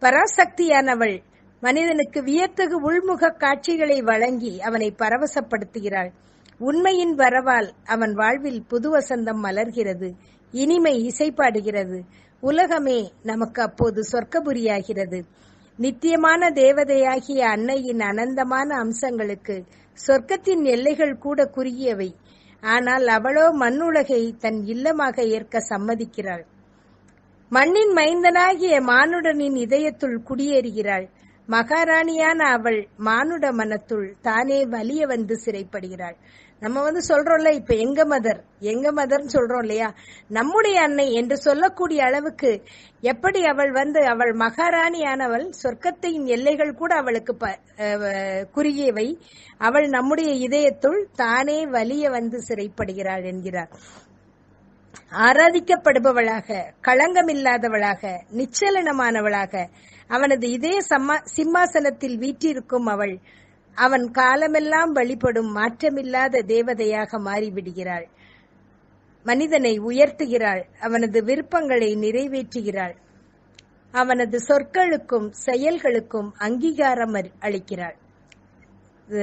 [0.02, 1.22] பராசக்தியானவள்
[1.63, 6.12] மனிதனுக்கு வியத்தகு உள்முக காட்சிகளை வழங்கி அவனை பரவசப்படுத்துகிறாள்.
[6.60, 10.10] உண்மையின் வரவால் அவன் வாழ்வில் புது வசந்தம் மலர்கிறது.
[10.54, 12.00] இனிமை இசைப்பாடுகிறது.
[12.41, 15.20] உலகமே நமக்கு அப்போது சொர்க்கபுரியாகிறது.
[15.80, 19.56] நித்தியமான தேவதையாகிய அன்னையின் அனந்தமான அம்சங்களுக்கு
[20.08, 22.10] சொர்க்கத்தின் எல்லைகள் கூட குறுகியவை.
[22.62, 26.46] ஆனால் அவளோ மண்ணுலகை தன் இல்லமாக ஏற்க சம்மதிக்கிறாள்.
[27.50, 31.06] மண்ணின் மைந்தனாகிய மானுடனின் இதயத்துள் குடியேறுகிறாள்.
[31.47, 36.15] மகாராணியான அவள் மானுட மனத்துள் தானே வலிய வந்து சிறைப்படுகிறாள்.
[36.60, 39.93] நம்ம வந்து சொல்றோம்ல இப்ப எங்க மதர் எங்க மதர்னு சொல்றோம் இல்லையா?
[40.27, 42.63] நம்முடைய அன்னை என்று சொல்லக்கூடிய அளவுக்கு
[43.01, 49.19] எப்படி அவள் வந்து அவள் மகாராணியானவள் சொர்க்கத்தின் எல்லைகள் கூட அவளுக்கு ப- அஹ் குறுகியவை.
[49.57, 53.69] அவள் நம்முடைய இதயத்துள் தானே வலிய வந்து சிறைப்படுகிறாள் என்கிறார்.
[55.12, 59.67] ஆராதிக்கப்படுபவளாக களங்கமில்லாதவளாக நிச்சலனமானவளாக
[60.08, 63.20] அவனது இதய சம்மா- சிம்மாசனத்தில் வீற்றிருக்கும் அவள்.
[63.76, 68.06] அவன் காலமெல்லாம் வழிபடும் மாற்றமில்லாத தேவதையாக மாறிவிடுகிறாள்.
[69.24, 70.63] மனிதனை உயர்த்துகிறாள்.
[70.80, 72.96] அவனது விருப்பங்களை நிறைவேற்றுகிறாள்.
[73.91, 77.96] அவனது சொற்களுக்கும் செயல்களுக்கும் அங்கீகாரம் அளிக்கிறாள்.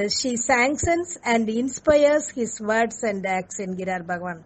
[0.07, 4.43] She sanctions and inspires his words and acts என்கிறார் பகவான்.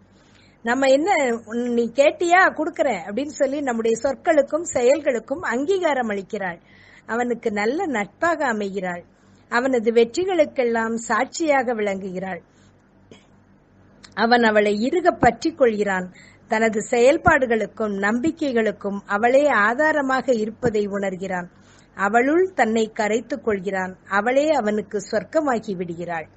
[0.64, 1.10] நம்ம என்ன
[1.52, 2.42] நீ கேட்டியா?
[2.54, 6.60] கொடுக்கற அப்படின்னு சொல்லி நம்முடைய சொற்களுக்கும் செயல்களுக்கும் அங்கீகாரம் அளிக்கிறாள்.
[7.06, 9.04] அவனுக்கு நல்ல நட்பாக அமைகிறாள்.
[9.50, 12.42] அவனது வெற்றிகளுக்கெல்லாம் சாட்சியாக விளங்குகிறாள்.
[14.14, 16.14] அவன் அவளை இறுக பற்றி கொள்கிறான்.
[16.48, 21.48] தனது செயல்பாடுகளுக்கும் நம்பிக்கைகளுக்கும் அவளே ஆதாரமாக இருப்பதை உணர்கிறான்.
[21.96, 23.98] அவளுள் தன்னை கரைத்துக் கொள்கிறான்.
[24.10, 26.28] அவளே அவனுக்கு சொர்க்கமாகி விடுகிறாள்.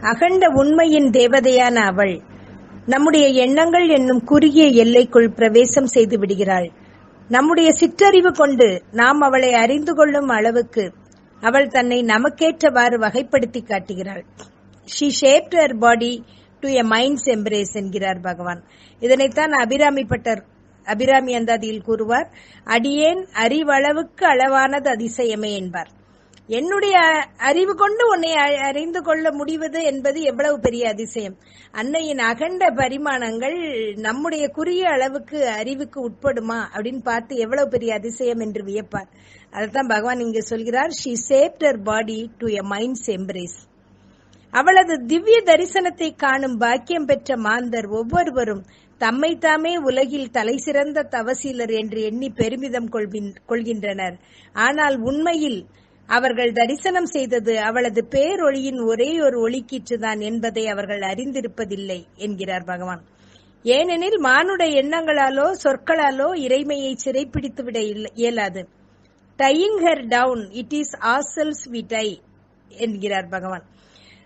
[0.00, 2.31] அகண்ட உண்மையின் தேவதையான அவள்.
[2.86, 6.70] நம்முடைய எண்ணங்கள் என்னும் குறுகிய எல்லைக்குள் பிரவேசம் செய்து விடுகிறாள்.
[7.28, 10.92] நம்முடைய சிற்றறிவு கொண்டு நாம் அவளை அறிந்து கொள்ளும் அளவுக்கு
[11.40, 14.24] அவள் தன்னை நமக்கேற்றவாறு வகைப்படுத்தி காட்டுகிறாள்.
[14.84, 16.24] She shaped her body
[16.60, 18.62] to a mind's embrace என்கிறார் பகவான்.
[19.00, 20.44] இதனைத்தான் அபிராமி பட்டர்
[20.84, 22.30] அபிராமி அந்தாதியில் கூறுவார்
[22.64, 25.88] அடியேன் அறிவளவுக்கு அளவானது அதிசயமே என்பார்.
[26.48, 26.96] என்னுடைய
[27.48, 28.30] அறிவு கொண்டு உன்னை
[28.68, 31.36] அறிந்து கொள்ள முடிவது என்பது எவ்வளவு பெரிய அதிசயம்.
[31.74, 33.58] அன்னையின் அகண்ட பரிமாணங்கள்
[34.06, 39.10] நம்முடைய குறிய அளவுக்கு அறிவுக்கு உட்படுமா அப்படின்னு பார்த்து எவ்வளவு பெரிய அதிசயம் என்று வியப்பார்.
[39.50, 43.58] அதைத்தான் பகவான் இங்கு சொல்கிறார் she shaped her body to a mind's embrace
[44.52, 48.64] அவளது திவ்ய தரிசனத்தை காணும் பாக்கியம் பெற்ற மாந்தர் ஒவ்வொருவரும்
[49.00, 52.90] தம்மை தாமே உலகில் தலைசிறந்த தவசீலர் என்று எண்ணி பெருமிதம்
[53.50, 54.16] கொள்கின்றனர்.
[54.66, 55.60] ஆனால் உண்மையில்
[56.12, 63.02] அவர்கள் தரிசனம் செய்தது அவளது பேரொளியின் ஒரே ஒரு ஒளிக்கீற்றுதான் என்பதை அவர்கள் அறிந்திருப்பதில்லை என்கிறார் பகவான்.
[63.62, 68.68] ஏனெனில் மானுட எண்ணங்களாலோ சொற்களாலோ இறைமையை சிறைப்பிடித்து விட இல்ல- இயலாது.
[69.38, 72.20] Tying her down it is ourselves we tie
[72.68, 73.62] என்கிறார் பகவான்.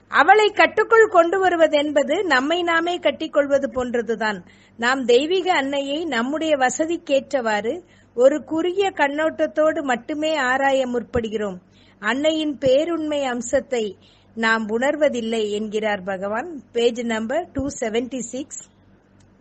[0.09, 4.41] அவளை கட்டுக்குள் கொண்டு வருவது என்பது நம்மை நாமே கட்டிக்கொள்வது போன்றதுதான்.
[4.77, 7.83] நாம் தெய்வீக அன்னையை நம்முடைய வசதிக்கேற்றவாறு
[8.15, 11.57] ஒரு குறுகிய கண்ணோட்டத்தோடு மட்டுமே ஆராய முற்படுகிறோம்.
[12.03, 13.97] அன்னையின் பேருண்மை அம்சத்தை
[14.35, 16.63] நாம் உணர்வதில்லை என்கிறார் Bhagavan.
[16.73, 18.61] Page number two seventy six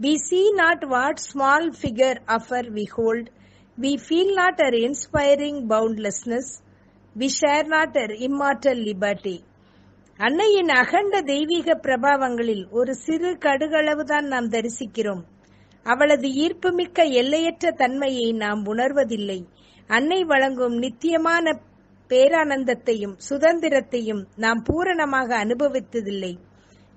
[0.01, 3.27] we see not what small figure afar we hold
[3.81, 6.51] we feel not our inspiring boundlessness
[7.15, 9.43] we share not our immortal liberty
[10.17, 15.23] அன்னையின் அகண்ட தெய்வீக பிரபாவங்களில் ஒரு சிறு கடுகளவுதான் நாம் தரிசிக்கிறோம்.
[15.83, 19.39] அவளது ஈர்ப்புமிக்க எல்லையற்ற தன்மையை நாம் உணர்வதில்லை.
[19.87, 21.59] அன்னை வழங்கும் நித்தியமான
[22.09, 26.33] பேரானந்தத்தையும் சுதந்திரத்தையும் நாம் பூரணமாக அனுபவித்ததில்லை.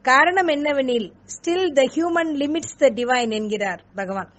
[0.03, 4.31] காரணம் என்னவெனில் still the human limits the divine என்கிறார் பகவான்.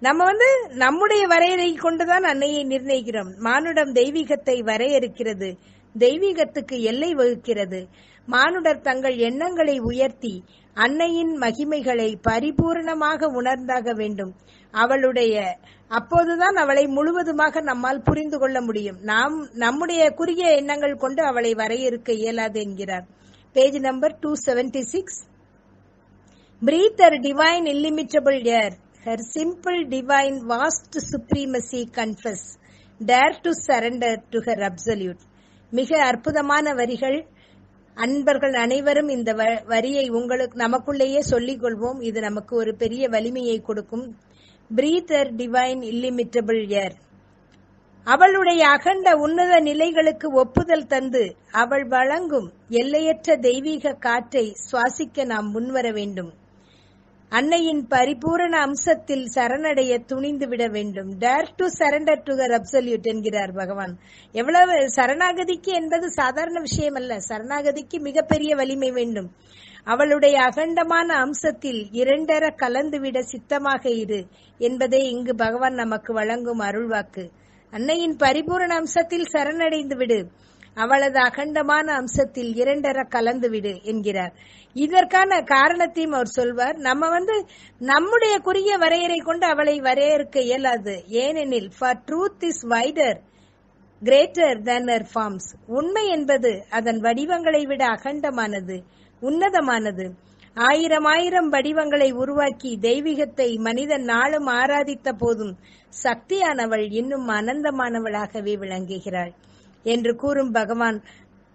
[0.00, 3.36] நம்ம வந்து நம்முடைய வரையறை கொண்டுதான் அன்னையை நிர்ணயிக்கிறோம்.
[3.38, 5.56] மானுடம் தெய்வீகத்தை வரையறுக்கிறது.
[5.98, 7.86] தெய்வீகத்துக்கு எல்லை வகுக்கிறது.
[8.26, 14.32] மானுடர் தங்கள் எண்ணங்களை உயர்த்தி அன்னையின் மகிமைகளை பரிபூரணமாக உணர்ந்தாக வேண்டும்.
[14.70, 18.96] அவளுடைய அப்போதுதான் அவளை முழுவதுமாக நம்மால் புரிந்து கொள்ள முடியும்.
[19.00, 23.06] நாம் நம்முடைய குறுகிய எண்ணங்கள் கொண்டு அவளை வரையறுக்க இயலாது என்கிறார்.
[23.52, 25.26] Page number two seventy six
[26.64, 28.72] breather divine illimitable air
[29.04, 32.60] her simple divine vast supremacy confess
[33.06, 35.18] dare to surrender to her absolute
[35.70, 37.26] மிக அற்புதமான வரிகள்.
[37.94, 42.02] அன்பர்கள் அனைவரும் இந்த வ- வரியை உங்களுக்கு நமக்குள்ளேயே சொல்லிக் கொள்வோம்.
[42.02, 44.16] இது நமக்கு ஒரு பெரிய வலிமையை கொடுக்கும்.
[44.76, 46.96] பிரீதர் டிவைன் இல்லிமிட்டபிள் எர்
[48.06, 56.30] அவளுடைய அகண்ட உன்னத நிலைகளுக்கு ஒப்புதல் தந்து அவள் வழங்கும் எல்லையற்ற தெய்வீக காற்றை சுவாசிக்க நாம் முன்வர வேண்டும்.
[57.30, 61.10] அன்னையின் பரிபூரண அம்சத்தில் சரணடைய துணிந்து விட வேண்டும்.
[61.18, 63.98] Dare to surrender to her absolute என்கிறார் பகவான்.
[64.32, 69.30] எவ்வளவு சரணாகதிக்கு என்பது சாதாரண விஷயம் அல்ல சரணாகதிக்கு மிகப்பெரிய வலிமை வேண்டும்.
[69.84, 74.26] அவளுடைய அகண்டமான அம்சத்தில் இரண்டர கலந்துவிட சித்தமாக இரு
[74.58, 77.30] என்பதே இங்கு பகவான் நமக்கு வழங்கும் அருள்வாக்கு.
[77.70, 80.30] அன்னையின் பரிபூரண அம்சத்தில் சரணடைந்து விடு.
[80.74, 84.32] அவளது அகண்டமான அம்சத்தில் இரண்டர கலந்து விடு என்கிறார்.
[84.74, 86.76] இதற்கான காரணத்தையும் அவர் சொல்வார்.
[86.76, 87.46] நம்ம வந்து
[87.78, 91.04] நம்முடைய குறுகிய வரையறை கொண்டு அவளை வரையறுக்க இயலாது.
[91.06, 93.18] ஏனெனில் for truth is wider
[94.02, 98.82] greater than forms உண்மை என்பது அதன் வடிவங்களை விட அகண்டமானது.
[99.22, 100.12] உன்னதமானது.
[100.56, 105.54] ஆயிரம் ஆயிரம் வடிவங்களை உருவாக்கி தெய்வீகத்தை மனிதன் நாளும் ஆராதித்த போதும்
[106.02, 109.32] சக்தியானவள் இன்னும் அனந்தமானவளாகவே விளங்குகிறாள்
[109.82, 110.98] என்று கூறும் பகவான்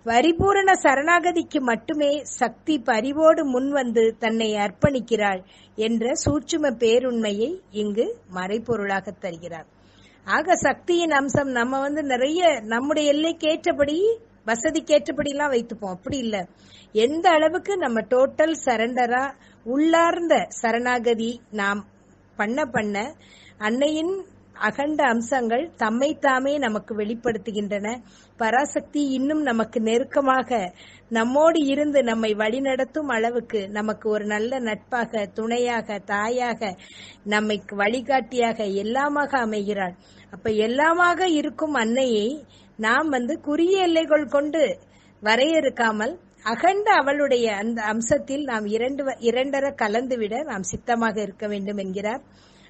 [0.05, 5.41] பரிபூரண சரணாகதிக்கு மட்டுமே சக்தி பரிவோடு முன்வந்து தன்னை அர்ப்பணிக்கிறாள்
[5.75, 9.67] என்ற சூட்சும பேருண்மையை இங்கு மறைப்பொருளாக தருகிறார்.
[10.25, 13.47] ஆக சக்தியின் அம்சம் நம்ம வந்து நிறைய நம்முடைய எல்லைக்கு
[14.47, 15.95] ஏற்றபடி வைத்துப்போம்.
[15.97, 16.45] அப்படி இல்லை.
[16.93, 19.31] எந்த அளவுக்கு நம்ம டோட்டல் சரண்டரா
[19.65, 21.85] உள்ளார்ந்த சரணாகதி நாம்
[22.35, 23.15] பண்ண பண்ண
[23.57, 28.01] அன்னையின் அகண்ட அம்சங்கள் தம்மை தாமே நமக்கு வெளிப்படுத்துகின்றன.
[28.37, 30.73] பராசக்தி இன்னும் நமக்கு நெருக்கமாக
[31.09, 36.75] நம்மோடு இருந்து நம்மை வழிநடத்தும் அளவுக்கு நமக்கு ஒரு நல்ல நட்பாக துணையாக தாயாக
[37.23, 39.95] நம்மை வழிகாட்டியாக எல்லாமாக அமைகிறாள்.
[40.31, 42.45] அப்ப எல்லாமாக இருக்கும் அன்னையை
[42.79, 44.61] நாம் வந்து குறிய எல்லைகள் கொண்டு
[45.23, 52.23] வரையறுக்காமல் அகண்ட அவளுடைய அந்த அம்சத்தில் நாம் இரண்டு இரண்டர கலந்துவிட நாம் சித்தமாக இருக்க வேண்டும் என்கிறார்.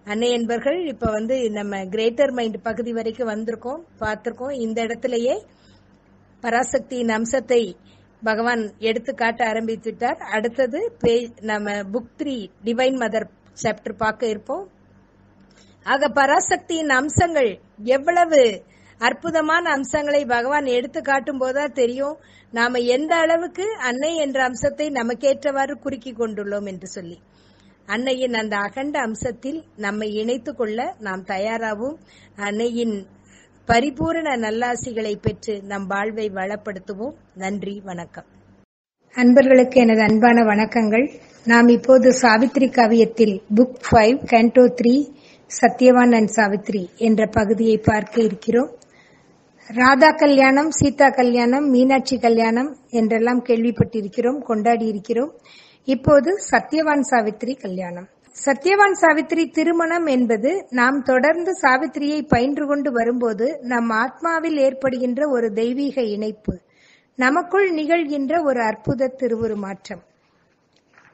[0.06, 4.56] அன்னை என்பர்கள் இப்ப வந்து நம்ம கிரேட்டர் மைண்ட் பகுதி வரைக்கும் வந்திருக்கோம் பார்த்திருக்கோம்.
[4.66, 5.36] இந்த இடத்திலேயே
[6.44, 7.62] பராசக்தியின் அம்சத்தை
[8.22, 10.80] பகவான் எடுத்து காட்ட ஆரம்பித்து விட்டார் அடுத்தது
[11.42, 13.28] நம்ம book three divine mother
[13.64, 14.66] chapter பார்க்க இருப்போம்.
[15.86, 18.42] ஆக பராசக்தியின் அம்சங்கள் எவ்வளவு
[19.08, 22.16] அற்புதமான அம்சங்களை பகவான் எடுத்து காட்டும் போதா தெரியும்.
[22.52, 27.18] நாம எந்த அளவுக்கு அன்னை என்ற அம்சத்தை நமக்கேற்றவாறு குறுக்கி கொண்டுள்ளோம் என்று சொல்லி.
[27.86, 31.98] அன்னையின் அந்த அகண்ட அம்சத்தில் நம்மை இணைத்து கொள்ள நாம் தயாராகவும்
[32.48, 32.96] அன்னையின்
[33.70, 37.18] பரிபூரண நல்லாசிகளை பெற்று நம் வாழ்வை வளப்படுத்துவோம்.
[37.36, 38.28] நன்றி வணக்கம்.
[39.16, 41.06] அன்பர்களுக்கு எனது அன்பான வணக்கங்கள்.
[41.46, 44.96] நாம் இப்போது சாவித்ரி காவியத்தில் book five canto three
[45.60, 48.72] Satyavan and Savitri என்ற பகுதியை பார்க்க இருக்கிறோம்.
[49.70, 55.32] ராதா கல்யாணம் சீதா கல்யாணம் மீனாட்சி கல்யாணம் என்றெல்லாம் கேள்விப்பட்டிருக்கிறோம் கொண்டாடி இருக்கிறோம்
[55.84, 58.08] இப்போது சத்யவான் சாவித்ரி கல்யாணம்.
[58.46, 66.02] சத்யவான் சாவித்ரி திருமணம் என்பது நாம் தொடர்ந்து சாவித்திரியை பயின்று கொண்டு வரும்போது நம் ஆத்மாவில் ஏற்படுகின்ற ஒரு தெய்வீக
[66.02, 66.56] இணைப்பு.
[67.16, 70.04] நமக்குள் நிகழ்கின்ற ஒரு அற்புத திருவுருமாற்றம்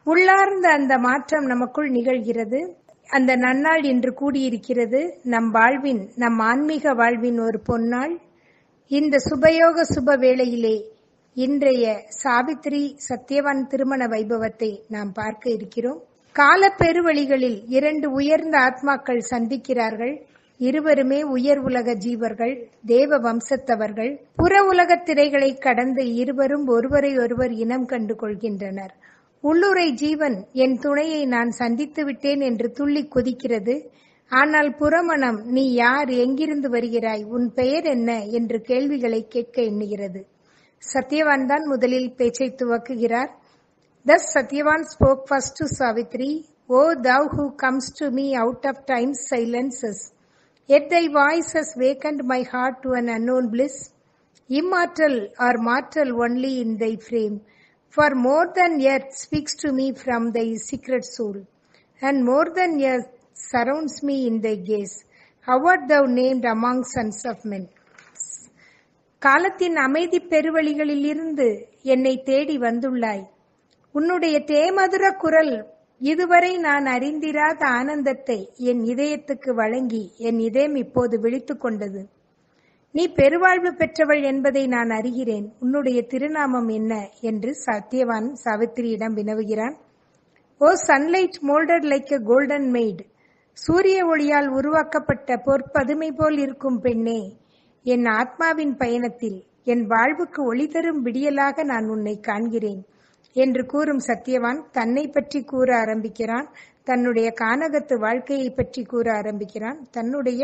[0.03, 2.61] உள்ளார்ந்த அந்த மாற்றம் நமக்குள் நிகழ்கிறது.
[3.07, 8.15] அந்த நன்னாள் இன்று கூடியிருக்கிறது நம் வாழ்வின் நம் ஆன்மீக வாழ்வின் ஒரு பொன்னாள்.
[8.89, 10.83] இந்த சுபயோக சுப வேளையிலே
[11.33, 16.03] இன்றைய சாவித்திரி சத்யவான் திருமண வைபவத்தை நாம் பார்க்க இருக்கிறோம்.
[16.33, 20.21] கால பெருவழிகளில் இரண்டு உயர்ந்த ஆத்மாக்கள் சந்திக்கிறார்கள்.
[20.57, 24.17] இருவருமே உயர் உலக ஜீவர்கள் தேவ வம்சத்தவர்கள்.
[24.35, 28.93] புற உலகத் திரைகளை கடந்து இருவரும் ஒருவரை ஒருவர் இனம் கண்டு கொள்கின்றனர்.
[29.41, 33.85] உள்ளுரை ஜீவன் என் துணையை நான் சந்தித்து விட்டேன் என்று துள்ளி கொதிக்கிறது.
[34.31, 40.21] ஆனால் புறமணம் நீ யார் எங்கிருந்து வருகிறாய் உன் பெயர் என்ன என்று கேள்விகளை கேட்க எண்ணுகிறது
[40.83, 43.31] சத்யவான் தான் முதலில் பேச்சை துவக்குகிறார்
[44.05, 46.29] Thus Satyavan spoke first to Savitri,
[46.69, 50.13] O thou who comes to me out of time's silences,
[50.69, 53.75] yet thy voice has wakened my heart to an unknown bliss.
[54.49, 57.41] Immortal or mortal only in thy frame,
[57.89, 61.35] for more than earth speaks to me from thy secret soul,
[62.01, 64.95] and more than earth surrounds me in thy gaze.
[65.47, 67.63] How art thou named among sons of men?
[69.21, 71.47] காலத்தின் அமைதி பெருவழிகளில் இருந்து
[71.85, 73.25] என்னை தேடி வந்துள்ளாய்
[73.95, 75.53] உன்னுடைய தேமதுர குரல்
[76.01, 78.37] இதுவரை நான் அறிந்திராத ஆனந்தத்தை
[78.71, 82.01] என் இதயத்துக்கு வழங்கி என் இதயம் இப்போது விழித்துக் கொண்டது
[82.95, 86.93] நீ பெருவாழ்வு பெற்றவள் என்பதை நான் அறிகிறேன் உன்னுடைய திருநாமம் என்ன
[87.31, 89.75] என்று சத்யவான் சாவித்திரியிடம் வினவுகிறான்
[90.61, 93.03] O sunlight moulded like a golden maid
[93.63, 97.19] சூரிய ஒளியால் உருவாக்கப்பட்ட பொற்பதுமை போல் இருக்கும் பெண்ணே
[97.85, 102.81] என் ஆத்மாவின் பயணத்தில் என் வாழ்வுக்கு ஒளி தரும் விடியலாக நான் உன்னை காண்கிறேன்
[103.35, 106.47] என்று கூறும் சத்யவான் தன்னை பற்றி கூற ஆரம்பிக்கிறான்.
[106.83, 109.79] தன்னுடைய கானகத்து வாழ்க்கையை பற்றி கூற ஆரம்பிக்கிறான்.
[109.91, 110.43] தன்னுடைய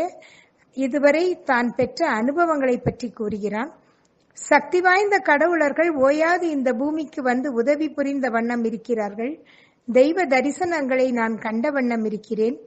[0.77, 3.71] இதுவரை தான் பெற்ற அனுபவங்களை பற்றி கூறுகிறான்.
[4.37, 9.33] சக்தி வாய்ந்த கடவுளர்கள் ஓயாது இந்த பூமிக்கு வந்து உதவி புரிந்த வண்ணம் இருக்கிறார்கள்.
[9.87, 12.57] தெய்வ தரிசனங்களை நான் கண்ட வண்ணம் இருக்கிறேன்.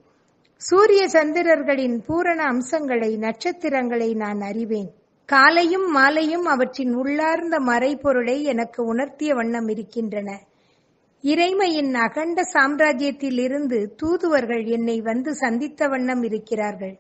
[0.61, 4.91] சூரிய சந்திரர்களின் பூரண அம்சங்களை நட்சத்திரங்களை நான் அறிவேன்.
[5.27, 10.41] காலையும் மாலையும் அவற்றின் உள்ளார்ந்த மறைபொருளை எனக்கு உணர்த்திய வண்ணம் இருக்கின்றன.
[11.23, 16.99] இறைமையின் அகண்ட சாம்ராஜ்யத்தில் இருந்து தூதுவர்கள் என்னை வந்து சந்தித்த வண்ணம் இருக்கிறார்கள்.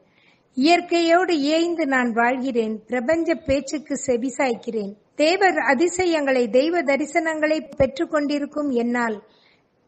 [0.55, 2.85] இயற்கையோடு ஏய்ந்து நான் வாழ்கிறேன்.
[2.87, 4.95] பிரபஞ்ச பேச்சுக்கு செவிசாய்க்கிறேன்.
[5.15, 9.23] தேவர் அதிசயங்களை தெய்வ தரிசனங்களை பெற்றுக்கொண்டிருக்கும் என்னால்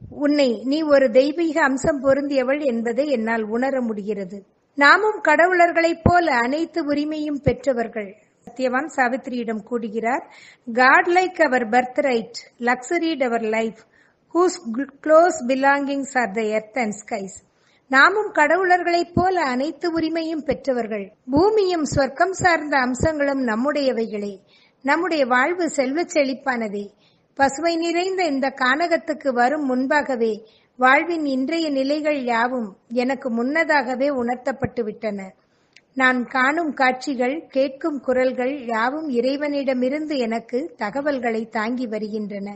[0.09, 4.44] உன்னை நீ ஒரு தெய்வீக அம்சம் பொருந்தியவள் என்பதை என்னால் உணர முடிகிறது.
[4.74, 8.16] நாமும் கடவுளர்களைப் போல அனைத்து உரிமையும் பெற்றவர்கள்.
[8.44, 10.22] சத்யவான் சாவித்திரியிடம் கூடுகிறார்
[10.72, 11.68] god like our
[12.01, 13.78] birthright luxuried our life
[14.34, 17.48] whose close belongings are the earth and skies
[17.88, 21.12] நாமும் கடவுளர்களைப் போல அனைத்து உரிமையும் பெற்றவர்கள்.
[21.30, 24.38] பூமியும் சொர்க்கம் சார்ந்த அம்சங்களும் நம்முடையவைகளே.
[24.82, 26.90] நம்முடைய வாழ்வு செல்வச் செழிப்பானதே.
[27.41, 30.32] பசுமை நிறைந்த இந்த கானகத்துக்கு வரும் முன்பாகவே
[30.78, 35.28] வாழ்வின் இன்றைய நிலைகள் யாவும் எனக்கு முன்னதாகவே உணர்த்தப்பட்டு விட்டன
[35.95, 42.49] நான் காணும் காட்சிகள் கேட்கும் குரல்கள் யாவும் இறைவனிடமிருந்து எனக்கு தகவல்களை தாங்கி வருகின்றன.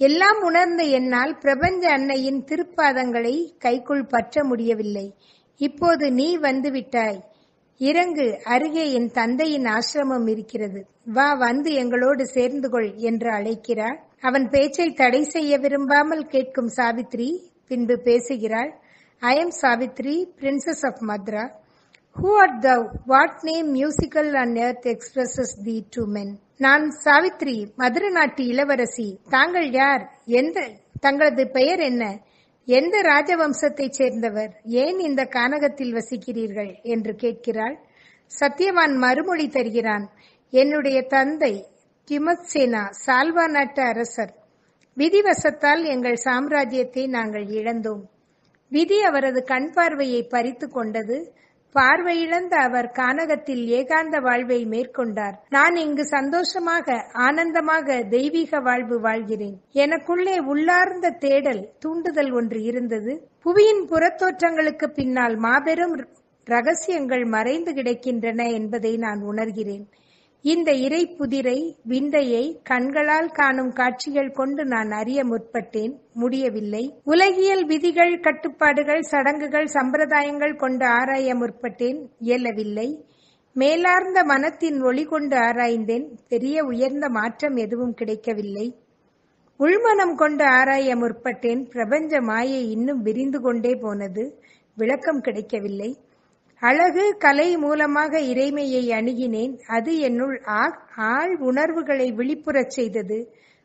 [0.00, 5.06] எல்லாம் உணர்ந்த என்னால் பிரபஞ்ச அன்னையின் திருப்பாதங்களை கைக்குள் பற்ற முடியவில்லை.
[5.60, 7.20] இப்போது நீ வந்துவிட்டாய்.
[7.80, 10.80] இறங்கு அருகே என் தந்தையின் ஆசிரமம் இருக்கிறது.
[11.04, 13.98] வா வந்து எங்களோடு சேர்ந்து கொள் என்று அழைக்கிறார்.
[14.20, 17.28] அவன் பேச்சை தடை செய்ய விரும்பாமல் கேட்கும் சாவித்ரி
[17.68, 18.72] பின்பு பேசுகிறாள்.
[19.22, 21.44] I am Savitri princess of Madra
[22.20, 28.10] who art thou what name musical and earth expresses thee to men நான் சாவித்ரி மதுர
[28.10, 29.08] நாட்டு இளவரசி.
[29.28, 30.04] தாங்கள் யார்?
[30.24, 30.68] எந்த
[31.00, 32.04] தங்களது பெயர் என்ன?
[32.76, 34.52] எந்த ராஜவம்சத்தைச் சேர்ந்தவர்
[34.82, 37.76] ஏன் இந்த கானகத்தில் வசிக்கிறீர்கள் என்று கேட்கிறாள்.
[38.30, 40.04] சத்யவான் மறுமொழி தருகிறான்
[40.52, 41.52] என்னுடைய தந்தை
[42.08, 44.32] கிமத்சேனா சால்வா நாட்டு அரசர்.
[44.96, 48.02] விதிவசத்தால் எங்கள் சாம்ராஜ்யத்தை நாங்கள் இழந்தோம்.
[48.72, 51.16] விதி அவரது கண் பார்வையை பறித்து கொண்டது
[51.74, 55.36] பார்வையிழந்த அவர் கானகத்தில் ஏகாந்த வாழ்வை மேற்கொண்டார்.
[55.48, 59.56] நான் இங்கு சந்தோஷமாக ஆனந்தமாக தெய்வீக வாழ்வு வாழ்கிறேன்.
[59.74, 63.14] எனக்குள்ளே உள்ளார்ந்த தேடல் தூண்டுதல் ஒன்று இருந்தது.
[63.44, 65.96] புவியின் புறத்தோற்றங்களுக்கு பின்னால் மாபெரும்
[66.46, 69.84] ரகசியங்கள் மறைந்து கிடக்கின்றன என்பதை நான் உணர்கிறேன்.
[70.42, 75.94] இந்த இறை புதிரை விந்தையை கண்களால் காணும் காட்சிகள் கொண்டு நான் அறிய முற்பட்டேன்.
[76.12, 77.00] முடியவில்லை.
[77.04, 82.06] உலகியல் விதிகள் கட்டுப்பாடுகள் சடங்குகள் சம்பிரதாயங்கள் கொண்டு ஆராய முற்பட்டேன்.
[82.18, 83.04] இயலவில்லை.
[83.54, 86.06] மேலார்ந்த மனத்தின் ஒளி கொண்டு ஆராய்ந்தேன்.
[86.28, 88.74] பெரிய உயர்ந்த மாற்றம் எதுவும் கிடைக்கவில்லை.
[89.58, 91.70] உள்மனம் கொண்டு ஆராய முற்பட்டேன்.
[91.70, 94.42] பிரபஞ்ச மாயை இன்னும் விரிந்து கொண்டே போனது.
[94.76, 95.96] விளக்கம் கிடைக்கவில்லை.
[96.62, 99.52] அழகு கலை மூலமாக இறைமையை அணுகினேன்.
[99.66, 100.34] அது என்னுள்
[101.12, 103.18] ஆழ் உணர்வுகளை விழிப்புறச் செய்தது.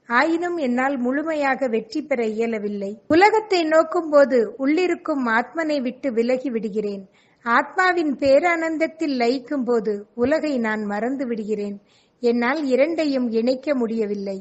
[0.10, 2.92] ஆயினும் என்னால் முழுமையாக வெற்றி பெற இயலவில்லை.
[3.08, 7.04] உலகத்தை நோக்கும் போது உள்ளிருக்கும் ஆத்மனை விட்டு விலகி விடுகிறேன்.
[7.46, 11.78] ஆத்மாவின் பேரானந்தத்தில் லயிக்கும் போது உலகை நான் மறந்து விடுகிறேன்.
[12.20, 14.40] என்னால் இரண்டையும் இணைக்க முடியவில்லை.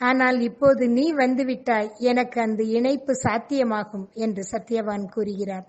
[0.00, 5.68] ஆனால் இப்போது நீ வந்துவிட்டாய் எனக்கு அந்த இணைப்பு சாத்தியமாகும் என்று சத்யவான் கூறுகிறார்.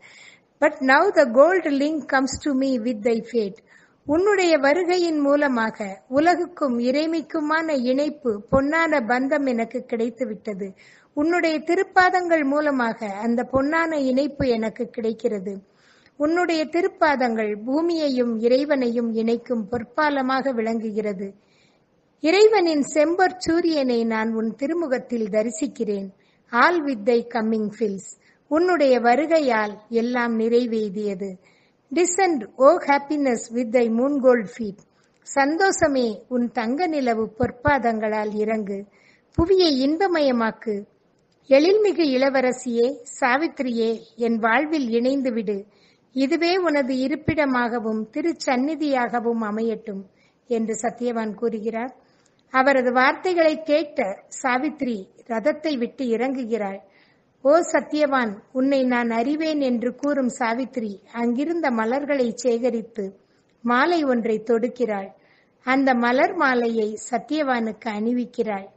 [0.58, 3.60] But now the gold link comes to me with thy fate
[4.06, 10.68] உன்னுடைய வருகையின் மூலமாக உலகுக்கும் இறைமைக்குமான இணைப்பு பொன்னான பந்தம் எனக்கு கிடைத்துவிட்டது.
[11.14, 15.54] உன்னுடைய திருப்பாதங்கள் மூலமாக அந்த பொன்னான இணைப்பு எனக்கு கிடைக்கிறது.
[16.18, 21.34] உன்னுடைய திருப்பாதங்கள் பூமியையும் இறைவனையும் இணைக்கும் பொற்பாலமாக விளங்குகிறது.
[22.20, 26.08] இறைவனின் செம்பர் சூரியனை நான் உன் திருமுகத்தில் தரிசிக்கிறேன்.
[26.50, 28.10] All with thy coming fills
[28.50, 31.30] உன்னுடைய வருகையால் எல்லாம் நிறைவேறியது.
[31.96, 34.84] Descent O happiness with thy moon gold feet
[35.24, 38.86] சந்தோஷமே உன் தங்க நிலவு பொற்பாதங்களால் இறங்கு.
[39.36, 40.84] புவியை இன்பமயமாக்கு.
[41.48, 42.88] எழில்மிகு இளவரசியே
[43.20, 45.66] சாவித்திரியே என் வாழ்வில் இணைந்து விடு
[46.14, 50.04] இதுவே உனது இருப்பிடமாகவும் திருச்சந்நிதியாகவும் அமையட்டும்
[50.48, 51.96] என்று சத்யவான் கூறுகிறார்.
[52.50, 56.80] அவரது வார்த்தைகளை கேட்ட சாவித்ரி ரதத்தை விட்டு இறங்குகிறாள்.
[57.50, 63.06] ஓ சத்யவான் உன்னை நான் அறிவேன் என்று கூறும் சாவித்ரி அங்கிருந்த மலர்களை சேகரித்து
[63.64, 65.10] மாலை ஒன்றை தொடுக்கிறாள்.
[65.66, 68.68] அந்த மலர் மாலையை சத்யவானுக்கு அணிவிக்கிறாள்.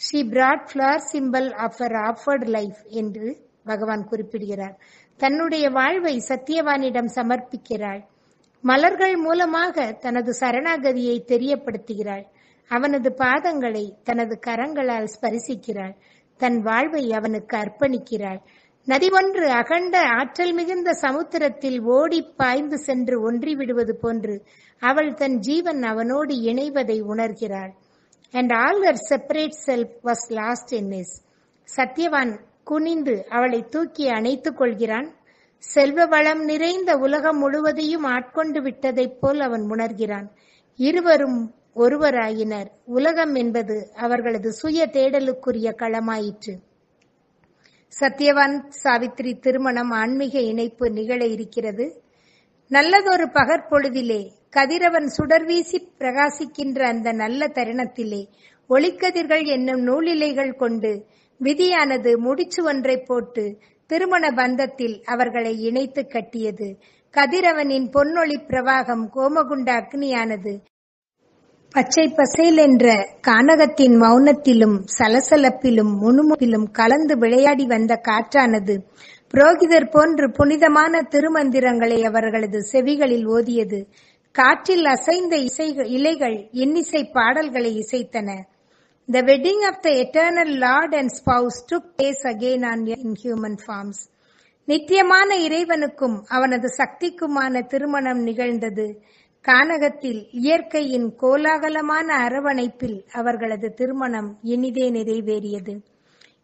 [0.00, 3.28] She brought flower symbol of our offered life என்று
[3.64, 4.76] பகவான் குறிப்பிடுகிறார்.
[5.16, 8.02] தன்னுடைய வாழ்வை சத்தியவானிடம் சமர்ப்பிக்கிறாள்.
[8.64, 12.24] மலர்கள் மூலமாக தனது சரணாகதியை தெரியப்படுத்துகிறாள்.
[12.70, 15.94] அவனது பாதங்களை தனது கரங்களால் ஸ்பரிசிக்கிறாள்.
[16.36, 18.40] தன் வாழ்வை அவனுக்கு அர்ப்பணிக்கிறாள்.
[18.84, 24.42] நதி ஒன்று அகண்ட ஆற்றல் மிகுந்த சமுத்திரத்தில் ஓடி பாய்ந்து சென்று ஒன்றி விடுவது போன்று
[24.78, 27.72] அவள் தன் ஜீவன் அவனோடு இணைவதை உணர்கிறாள்.
[28.32, 31.22] And all her separate self was lost in his
[31.76, 35.14] Satyavan குனிந்து அவளை தூக்கி அணைத்துக் கொள்கிறான்.
[35.58, 40.28] செல்வ வளம் நிறைந்த உலகம் முழுவதையும் ஆட்கொண்டு விட்டதைப் போல் அவன் உணர்கிறான்.
[40.76, 42.70] இருவரும் ஒருவராயினர்.
[42.84, 46.54] உலகம் என்பது அவர்களது சுய தேடலுக்குரிய களமாயிற்று.
[48.00, 52.02] சத்யவான் சாவித்ரி திருமணம் ஆன்மீக இணைப்பு நிகழ இருக்கிறது.
[52.68, 58.22] நல்லதொரு பகற்பொழுதிலே கதிரவன் சுடர்வீசி பிரகாசிக்கின்ற அந்த நல்ல தருணத்திலே
[58.70, 60.92] ஒளிக்கதிர்கள் என்னும் நூலிலைகள் கொண்டு
[61.40, 66.68] விதியானது முடிச்சு ஒன்றை போட்டு திருமண பந்தத்தில் அவர்களை இணைத்து கட்டியது.
[67.14, 70.52] கதிரவனின் பொன்னொளி பிரவாகம் கோமகுண்ட அக்னியானது
[71.74, 72.88] பச்சை பசேல் என்ற
[73.26, 78.74] கானகத்தின் மௌனத்திலும் சலசலப்பிலும் முணுமுப்பிலும் கலந்து விளையாடி வந்த காற்றானது
[79.34, 83.80] புரோகிதர் போன்று புனிதமான திருமந்திரங்களை அவர்களது செவிகளில் ஓதியது.
[84.32, 88.28] காற்றில் அசைந்த இசை இலைகள் இன்னிசை பாடல்களை இசைத்தன.
[89.08, 94.02] The wedding of the eternal lord and spouse took place again on in human forms
[94.68, 98.86] நித்தியமான இறைவனுக்கும் அவனது சக்திக்குமான திருமணம் நிகழ்ந்தது.
[99.48, 105.80] கானகத்தில் இயற்கையின் கோலாகலமான அரவணைப்பில் அவர்களது திருமணம் இனிதே நிறைவேறியது.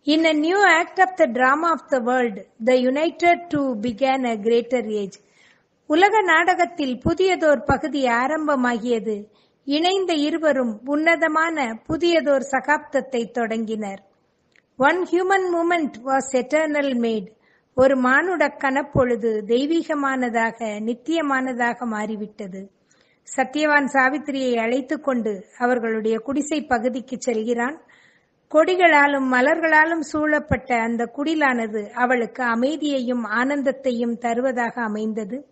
[0.04, 4.36] In a new act of the drama of the world, the united two began a
[4.36, 5.20] greater age.
[5.86, 9.24] உலக நாடகத்தில் புதியதோர் பகுதி ஆரம்பமாகியது.
[9.64, 14.02] இணைந்த இருவரும் உன்னதமான புதியதோர் சகாப்தத்தை தொடங்கினர்.
[14.76, 17.28] One human moment was eternal made
[17.74, 22.78] ஒரு மானுட கனப்பொழுது தெய்வீகமானதாக நித்தியமானதாக மாறிவிட்டது.
[23.36, 27.80] சத்யவான் சாவித்திரியை அழைத்து கொண்டு அவர்களுடைய குடிசை பகுதிக்கு செல்கிறான்.
[28.50, 35.46] கொடிகளாலும் மலர்களாலும் சூழப்பட்ட அந்த குடிலானது அவளுக்கு அமைதியையும் ஆனந்தத்தையும் தருவதாக அமைந்தது.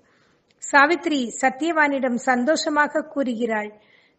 [0.72, 3.72] சாவித்ரி சத்யவானிடம் சந்தோஷமாக கூறுகிறாள்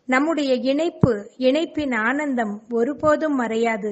[0.05, 3.91] நம்முடைய இணைப்பு இணைப்பின் ஆனந்தம் ஒருபோதும் மறையாது.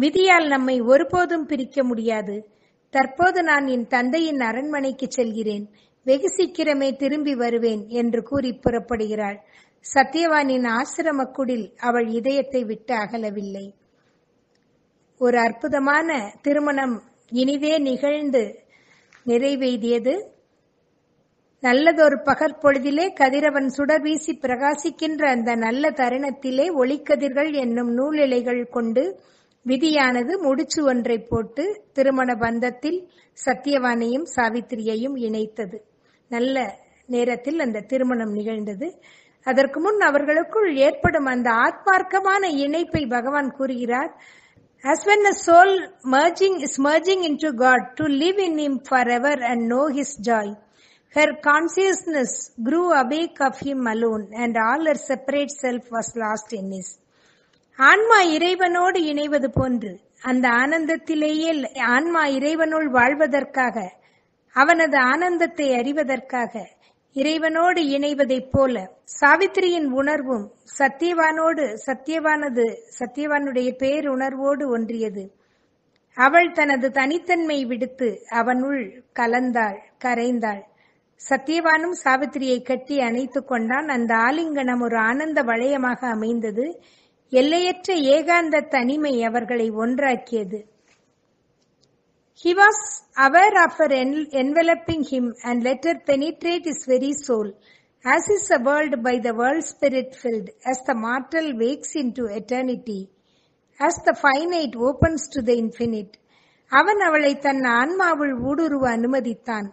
[0.00, 2.48] விதியால் நம்மை ஒருபோதும் பிரிக்க முடியாது.
[2.90, 5.70] தற்போது நான் என் தந்தையின் அரண்மனைக்கு செல்கிறேன்.
[6.06, 9.38] வெகு சீக்கிரமே திரும்பி வருவேன் என்று கூறி புறப்படுகிறாள்.
[9.94, 13.74] சத்யவானின் ஆசிரம குடில் அவள் இதயத்தை விட்டு அகலவில்லை.
[15.18, 17.02] ஒரு அற்புதமான திருமணம்
[17.32, 18.64] இனிதே நிகழ்ந்து
[19.26, 20.14] நிறைவேறியது.
[21.60, 29.04] நல்லதொரு பகற்பொழுதிலே கதிரவன் சுடர் வீசி பிரகாசிக்கின்ற அந்த நல்ல தருணத்திலே ஒளிக்கதிர்கள் என்னும் நூலிலைகள் கொண்டு
[29.66, 32.98] விதியானது முடிச்சு ஒன்றை போட்டு திருமண பந்தத்தில்
[33.46, 35.78] சத்தியவானையும் சாவித்திரியையும் இணைத்தது.
[36.30, 36.56] நல்ல
[37.08, 38.88] நேரத்தில் அந்த திருமணம் நிகழ்ந்தது
[39.46, 44.12] அதற்கு முன் அவர்களுக்குள் ஏற்படும் அந்த ஆத்மார்க்கமான இணைப்பை பகவான் கூறுகிறார்
[44.84, 45.70] As when a soul
[46.04, 50.48] merging is merging into God to live in Him forever and know His joy,
[51.16, 56.66] her consciousness grew awake of Him alone and all her separate self was lost in
[56.70, 56.88] His.
[57.78, 61.52] ஆன்மா இறைவனோடு இணைவது போன்று அந்த ஆனந்தத்திலேயே
[61.94, 63.76] ஆன்மா இறைவனுள் வாழ்வதற்காக
[64.54, 66.52] அவனது ஆனந்தத்தை அறிவதற்காக
[67.14, 70.44] இறைவனோடு இணைவதைப் போல சாவித்திரியின் உணர்வும்
[70.78, 72.64] சத்தியவானோடு சத்தியவானது
[72.98, 75.24] சத்தியவானுடைய பேருணர்வோடு ஒன்றியது.
[76.16, 78.82] அவள் தனது தனித்தன்மை விடுத்து அவனுள்
[79.18, 80.62] கலந்தாள் கரைந்தாள்.
[81.30, 83.88] சத்தியவானும் சாவித்திரியை கட்டி அணைத்துக் கொண்டான்.
[83.88, 86.66] அந்த ஆலிங்கனம் ஒரு ஆனந்த வளையமாக அமைந்தது.
[87.32, 90.60] எல்லையற்ற ஏகாந்த தனிமை அவர்களை ஒன்றாக்கியது.
[92.42, 92.76] He was
[93.18, 97.46] aware of her en- enveloping him and let her penetrate his very soul,
[98.04, 103.00] as is a world by the world spirit filled, as the mortal wakes into eternity,
[103.80, 106.12] as the finite opens to the infinite.
[106.72, 109.66] அவன் அவளை தன் ஆன்மாவுள் ஊடுருவ அனுமதித்தான்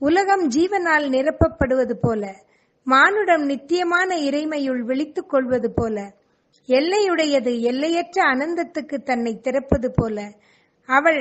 [0.00, 2.22] உலகம் ஜீவனால் நிரப்பப்படுவது போல
[2.86, 5.96] மானுடம் நித்தியமான இறைமையுள் விழித்துக் கொள்வது போல
[6.68, 10.18] எல்லையுடையது எல்லையற்ற அனந்தத்துக்கு தன்னை திறப்பது போல
[10.88, 11.20] அவள்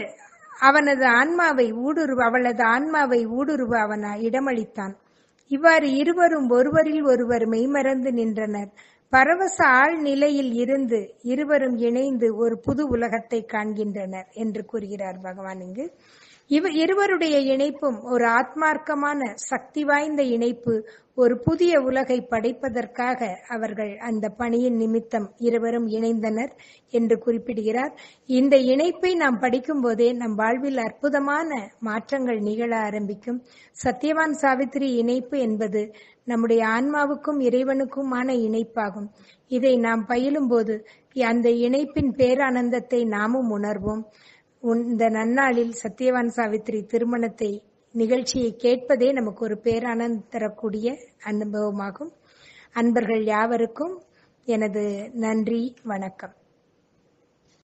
[0.59, 4.93] அவனது ஆன்மாவை ஊடுருவ அவளது ஆன்மாவை ஊடுருவ அவன் இடமளித்தான்.
[5.47, 8.69] இவ்வாறு இருவரும் ஒருவரில் ஒருவர் மெய்மறந்து நின்றனர்.
[9.09, 15.91] பரவச ஆள் நிலையில் இருந்து இருவரும் இணைந்து ஒரு புது உலகத்தை காண்கின்றனர் என்று கூறுகிறார் பகவான் இங்கு.
[16.49, 19.19] இவ இருவருடைய இணைப்பும் ஒரு ஆத்மார்க்கமான
[19.49, 20.73] சக்தி வாய்ந்த இணைப்பு
[21.13, 26.51] ஒரு புதிய உலகை படைப்பதற்காக அவர்கள் அந்த பணியின் நிமித்தம் இருவரும் இணைந்தனர்
[26.89, 27.93] என்று குறிப்பிடுகிறார்.
[28.29, 33.39] இந்த இணைப்பை நாம் படிக்கும் போதே நம் வாழ்வில் அற்புதமான மாற்றங்கள் நிகழ ஆரம்பிக்கும்.
[33.83, 35.83] சத்யவான் சாவித்திரி இணைப்பு என்பது
[36.23, 39.09] நம்முடைய ஆன்மாவுக்கும் இறைவனுக்குமான இணைப்பாகும்.
[39.51, 40.75] இதை நாம் பயிலும் போது
[41.25, 44.01] அந்த இணைப்பின் பேரானந்தத்தை நாமும் உணர்வோம்.
[44.70, 47.49] உன் இந்த நன்னாளில் சத்யவான் சாவித்திரி திருமணத்தை
[47.93, 52.11] நிகழ்ச்சியை கேட்பதே நமக்கு ஒரு பேரானந்த தரக்கூடிய அனுபவமாகும்.
[52.74, 54.01] அன்பர்கள் யாவருக்கும்
[54.45, 56.34] எனது நன்றி வணக்கம்.